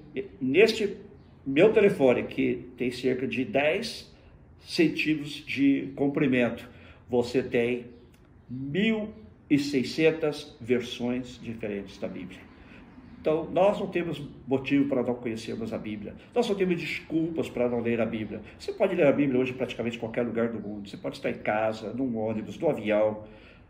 neste 0.42 0.98
meu 1.46 1.72
telefone, 1.72 2.24
que 2.24 2.68
tem 2.78 2.92
cerca 2.92 3.26
de 3.26 3.46
10 3.46 4.14
centímetros 4.60 5.36
de 5.46 5.94
comprimento, 5.96 6.70
você 7.10 7.42
tem 7.42 7.86
1.600 8.52 10.56
versões 10.60 11.40
diferentes 11.42 11.98
da 11.98 12.10
Bíblia. 12.10 12.51
Então, 13.22 13.48
nós 13.52 13.80
não 13.80 13.86
temos 13.86 14.20
motivo 14.48 14.90
para 14.90 15.04
não 15.04 15.14
conhecermos 15.14 15.72
a 15.72 15.78
Bíblia. 15.78 16.16
Nós 16.34 16.50
não 16.50 16.56
temos 16.56 16.82
desculpas 16.82 17.48
para 17.48 17.70
não 17.70 17.80
ler 17.80 18.02
a 18.02 18.06
Bíblia. 18.06 18.42
Você 18.58 18.74
pode 18.74 18.96
ler 18.96 19.06
a 19.06 19.12
Bíblia 19.12 19.40
hoje 19.40 19.52
em 19.52 19.56
praticamente 19.56 20.00
qualquer 20.00 20.24
lugar 20.24 20.50
do 20.50 20.60
mundo. 20.60 20.90
Você 20.90 20.98
pode 20.98 21.18
estar 21.18 21.30
em 21.30 21.38
casa, 21.38 21.94
num 21.94 22.18
ônibus, 22.18 22.58
no 22.58 22.68
avião. 22.68 23.24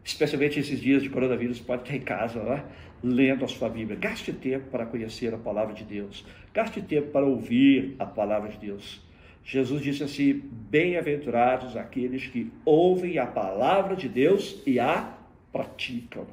Especialmente 0.05 0.57
esses 0.57 0.79
dias 0.79 1.03
de 1.03 1.09
coronavírus, 1.09 1.59
pode 1.59 1.81
estar 1.81 1.97
em 1.97 1.99
casa, 1.99 2.41
né? 2.41 2.63
lendo 3.03 3.43
a 3.43 3.47
sua 3.49 3.67
Bíblia. 3.67 3.99
Gaste 3.99 4.31
tempo 4.31 4.69
para 4.71 4.85
conhecer 4.85 5.33
a 5.33 5.37
palavra 5.37 5.73
de 5.73 5.83
Deus. 5.83 6.25
Gaste 6.53 6.81
tempo 6.81 7.09
para 7.11 7.25
ouvir 7.25 7.97
a 7.99 8.05
palavra 8.05 8.49
de 8.49 8.57
Deus. 8.57 9.01
Jesus 9.43 9.81
disse 9.81 10.01
assim: 10.01 10.41
Bem-aventurados 10.49 11.75
aqueles 11.75 12.25
que 12.25 12.49
ouvem 12.63 13.17
a 13.17 13.25
palavra 13.25 13.97
de 13.97 14.07
Deus 14.07 14.63
e 14.65 14.79
a 14.79 15.13
praticam. 15.51 16.25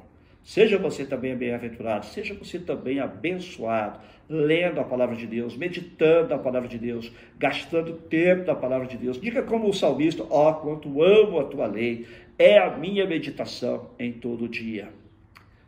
Seja 0.43 0.77
você 0.77 1.05
também 1.05 1.35
bem-aventurado, 1.35 2.05
seja 2.05 2.33
você 2.33 2.57
também 2.57 2.99
abençoado, 2.99 3.99
lendo 4.27 4.79
a 4.79 4.83
palavra 4.83 5.15
de 5.15 5.27
Deus, 5.27 5.55
meditando 5.55 6.33
a 6.33 6.39
palavra 6.39 6.67
de 6.67 6.77
Deus, 6.77 7.11
gastando 7.37 7.93
tempo 7.93 8.45
na 8.45 8.55
palavra 8.55 8.87
de 8.87 8.97
Deus. 8.97 9.19
Diga 9.19 9.43
como 9.43 9.69
o 9.69 9.73
salmista: 9.73 10.23
Ó, 10.29 10.49
oh, 10.49 10.53
quanto 10.55 11.03
amo 11.03 11.39
a 11.39 11.45
tua 11.45 11.67
lei, 11.67 12.07
é 12.37 12.57
a 12.57 12.75
minha 12.77 13.05
meditação 13.05 13.91
em 13.99 14.13
todo 14.13 14.47
dia. 14.47 14.89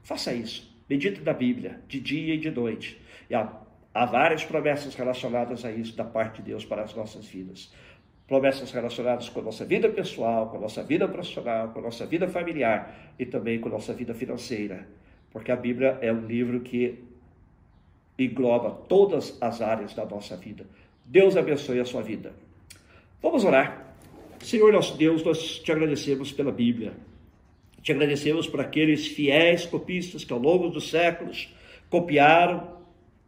Faça 0.04 0.34
isso. 0.34 0.72
Medite 0.90 1.22
da 1.22 1.34
Bíblia, 1.34 1.80
de 1.88 2.00
dia 2.00 2.34
e 2.34 2.38
de 2.38 2.52
noite. 2.52 3.00
E 3.30 3.36
há, 3.36 3.52
há 3.94 4.06
várias 4.06 4.44
promessas 4.44 4.96
relacionadas 4.96 5.64
a 5.64 5.72
isso 5.72 5.96
da 5.96 6.04
parte 6.04 6.42
de 6.42 6.50
Deus 6.50 6.66
para 6.66 6.82
as 6.82 6.94
nossas 6.96 7.28
vidas 7.28 7.72
promessas 8.32 8.72
relacionadas 8.72 9.28
com 9.28 9.41
a 9.41 9.44
nossa 9.44 9.65
vida 9.65 9.89
pessoal, 9.89 10.48
com 10.48 10.56
a 10.56 10.62
nossa 10.62 10.82
vida 10.82 11.06
profissional, 11.06 11.67
com 11.67 11.80
a 11.80 11.82
nossa 11.82 12.06
vida 12.06 12.30
familiar 12.30 13.13
e 13.20 13.26
também 13.26 13.60
com 13.60 13.67
a 13.67 13.74
nossa 13.74 13.94
vida 13.94 14.13
financeira. 14.13 14.88
Porque 15.34 15.52
a 15.52 15.56
Bíblia 15.58 15.98
é 16.02 16.13
um 16.13 16.26
livro 16.26 16.62
que 16.62 16.98
engloba 18.17 18.72
todas 18.88 19.38
as 19.41 19.62
áreas 19.62 19.94
da 19.94 20.06
nossa 20.06 20.38
vida. 20.38 20.65
Deus 21.04 21.36
abençoe 21.36 21.82
a 21.82 21.84
sua 21.84 22.02
vida. 22.02 22.32
Vamos 23.22 23.44
orar. 23.44 23.98
Senhor 24.39 24.72
nosso 24.72 24.96
Deus, 24.96 25.22
nós 25.26 25.60
te 25.60 25.70
agradecemos 25.70 26.32
pela 26.32 26.54
Bíblia. 26.54 26.94
Te 27.82 27.91
agradecemos 27.91 28.48
por 28.48 28.62
aqueles 28.62 29.08
fiéis 29.08 29.65
copistas 29.65 30.24
que 30.24 30.32
ao 30.32 30.39
longo 30.39 30.70
dos 30.70 30.89
séculos 30.89 31.54
copiaram 31.89 32.78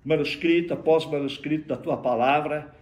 manuscrito 0.05 0.73
após 0.73 1.05
manuscrito 1.05 1.67
da 1.67 1.75
tua 1.75 1.97
palavra 1.97 2.73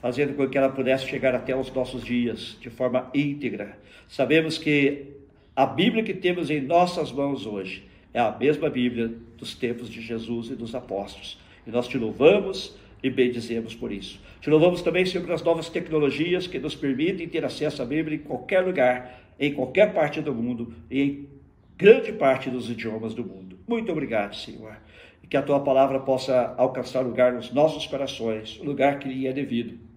fazendo 0.00 0.34
com 0.34 0.48
que 0.48 0.56
ela 0.56 0.68
pudesse 0.68 1.06
chegar 1.06 1.34
até 1.34 1.56
os 1.56 1.72
nossos 1.72 2.04
dias 2.04 2.56
de 2.60 2.70
forma 2.70 3.10
íntegra. 3.14 3.78
Sabemos 4.08 4.56
que 4.58 5.06
a 5.54 5.66
Bíblia 5.66 6.04
que 6.04 6.14
temos 6.14 6.50
em 6.50 6.60
nossas 6.60 7.10
mãos 7.10 7.46
hoje 7.46 7.84
é 8.14 8.20
a 8.20 8.30
mesma 8.30 8.70
Bíblia 8.70 9.12
dos 9.36 9.54
tempos 9.54 9.90
de 9.90 10.00
Jesus 10.00 10.50
e 10.50 10.54
dos 10.54 10.74
apóstolos. 10.74 11.38
E 11.66 11.70
nós 11.70 11.88
te 11.88 11.98
louvamos 11.98 12.78
e 13.02 13.10
bendizemos 13.10 13.74
por 13.74 13.92
isso. 13.92 14.20
Te 14.40 14.48
louvamos 14.48 14.82
também, 14.82 15.04
Senhor, 15.04 15.24
pelas 15.24 15.42
novas 15.42 15.68
tecnologias 15.68 16.46
que 16.46 16.58
nos 16.58 16.74
permitem 16.74 17.28
ter 17.28 17.44
acesso 17.44 17.82
à 17.82 17.84
Bíblia 17.84 18.16
em 18.16 18.20
qualquer 18.20 18.60
lugar, 18.60 19.20
em 19.38 19.52
qualquer 19.52 19.92
parte 19.92 20.20
do 20.20 20.32
mundo 20.32 20.72
e 20.90 21.02
em 21.02 21.28
grande 21.76 22.12
parte 22.12 22.48
dos 22.48 22.70
idiomas 22.70 23.14
do 23.14 23.24
mundo. 23.24 23.58
Muito 23.66 23.90
obrigado, 23.92 24.34
Senhor. 24.34 24.78
E 25.22 25.26
que 25.26 25.36
a 25.36 25.42
tua 25.42 25.60
palavra 25.60 26.00
possa 26.00 26.54
alcançar 26.56 27.00
lugar 27.00 27.32
nos 27.32 27.52
nossos 27.52 27.86
corações, 27.86 28.58
o 28.60 28.64
lugar 28.64 28.98
que 28.98 29.08
lhe 29.08 29.26
é 29.26 29.32
devido 29.32 29.87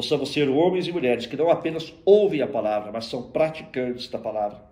possamos 0.00 0.32
ser 0.32 0.48
homens 0.48 0.86
e 0.88 0.92
mulheres 0.92 1.26
que 1.26 1.36
não 1.36 1.50
apenas 1.50 1.92
ouvem 2.06 2.40
a 2.40 2.46
palavra, 2.46 2.90
mas 2.90 3.04
são 3.04 3.22
praticantes 3.22 4.08
da 4.08 4.18
palavra. 4.18 4.62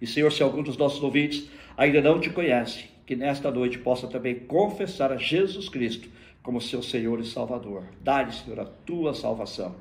E, 0.00 0.06
Senhor, 0.06 0.30
se 0.30 0.40
algum 0.40 0.62
dos 0.62 0.76
nossos 0.76 1.02
ouvintes 1.02 1.50
ainda 1.76 2.00
não 2.00 2.20
te 2.20 2.30
conhece, 2.30 2.84
que 3.04 3.16
nesta 3.16 3.50
noite 3.50 3.78
possa 3.78 4.06
também 4.06 4.36
confessar 4.36 5.10
a 5.10 5.16
Jesus 5.16 5.68
Cristo 5.68 6.08
como 6.44 6.60
seu 6.60 6.80
Senhor 6.80 7.18
e 7.18 7.26
Salvador. 7.26 7.82
Dá-lhe, 8.00 8.30
Senhor, 8.30 8.60
a 8.60 8.64
tua 8.64 9.14
salvação. 9.14 9.74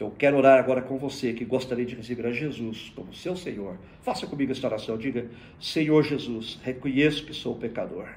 Eu 0.00 0.10
quero 0.10 0.36
orar 0.36 0.58
agora 0.58 0.82
com 0.82 0.98
você 0.98 1.32
que 1.32 1.44
gostaria 1.44 1.86
de 1.86 1.94
receber 1.94 2.26
a 2.26 2.32
Jesus 2.32 2.92
como 2.96 3.14
seu 3.14 3.36
Senhor. 3.36 3.78
Faça 4.02 4.26
comigo 4.26 4.50
esta 4.50 4.66
oração. 4.66 4.98
Diga: 4.98 5.30
Senhor 5.60 6.02
Jesus, 6.02 6.58
reconheço 6.64 7.24
que 7.24 7.32
sou 7.32 7.54
pecador, 7.54 8.08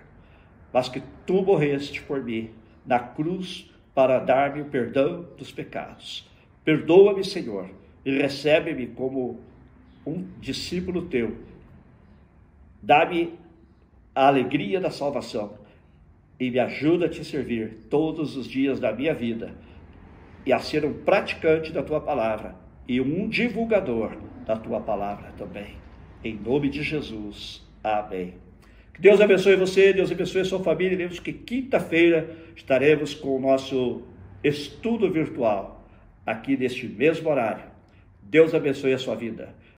mas 0.74 0.90
que 0.90 1.04
tu 1.28 1.44
morreste 1.44 2.02
por 2.02 2.24
mim 2.24 2.50
na 2.84 2.98
cruz 2.98 3.70
para 3.94 4.20
dar-me 4.20 4.62
o 4.62 4.66
perdão 4.66 5.26
dos 5.38 5.52
pecados. 5.52 6.28
Perdoa-me, 6.64 7.24
Senhor, 7.24 7.70
e 8.06 8.18
recebe-me 8.18 8.88
como 8.88 9.40
um 10.06 10.26
discípulo 10.40 11.04
teu. 11.04 11.38
Dá-me 12.82 13.34
a 14.16 14.28
alegria 14.28 14.80
da 14.80 14.90
salvação 14.90 15.54
e 16.40 16.50
me 16.50 16.60
ajuda 16.60 17.06
a 17.06 17.10
te 17.10 17.24
servir 17.24 17.86
todos 17.90 18.38
os 18.38 18.48
dias 18.48 18.80
da 18.80 18.92
minha 18.92 19.14
vida 19.14 19.54
e 20.46 20.54
a 20.54 20.60
ser 20.60 20.86
um 20.86 20.94
praticante 20.94 21.72
da 21.72 21.84
tua 21.84 22.00
palavra 22.00 22.56
e 22.88 23.02
um 23.02 23.28
divulgador 23.28 24.18
da 24.46 24.56
tua 24.56 24.80
palavra 24.80 25.32
também. 25.38 25.76
Em 26.24 26.36
nome 26.36 26.70
de 26.70 26.82
Jesus. 26.82 27.62
Amém. 27.84 28.49
Deus 29.00 29.22
abençoe 29.22 29.56
você, 29.56 29.94
Deus 29.94 30.12
abençoe 30.12 30.44
sua 30.44 30.62
família. 30.62 30.98
Lembre-se 30.98 31.22
que 31.22 31.32
quinta-feira 31.32 32.36
estaremos 32.54 33.14
com 33.14 33.38
o 33.38 33.40
nosso 33.40 34.04
estudo 34.44 35.10
virtual, 35.10 35.88
aqui 36.26 36.58
neste 36.58 36.86
mesmo 36.86 37.30
horário. 37.30 37.64
Deus 38.22 38.54
abençoe 38.54 38.92
a 38.92 38.98
sua 38.98 39.16
vida. 39.16 39.56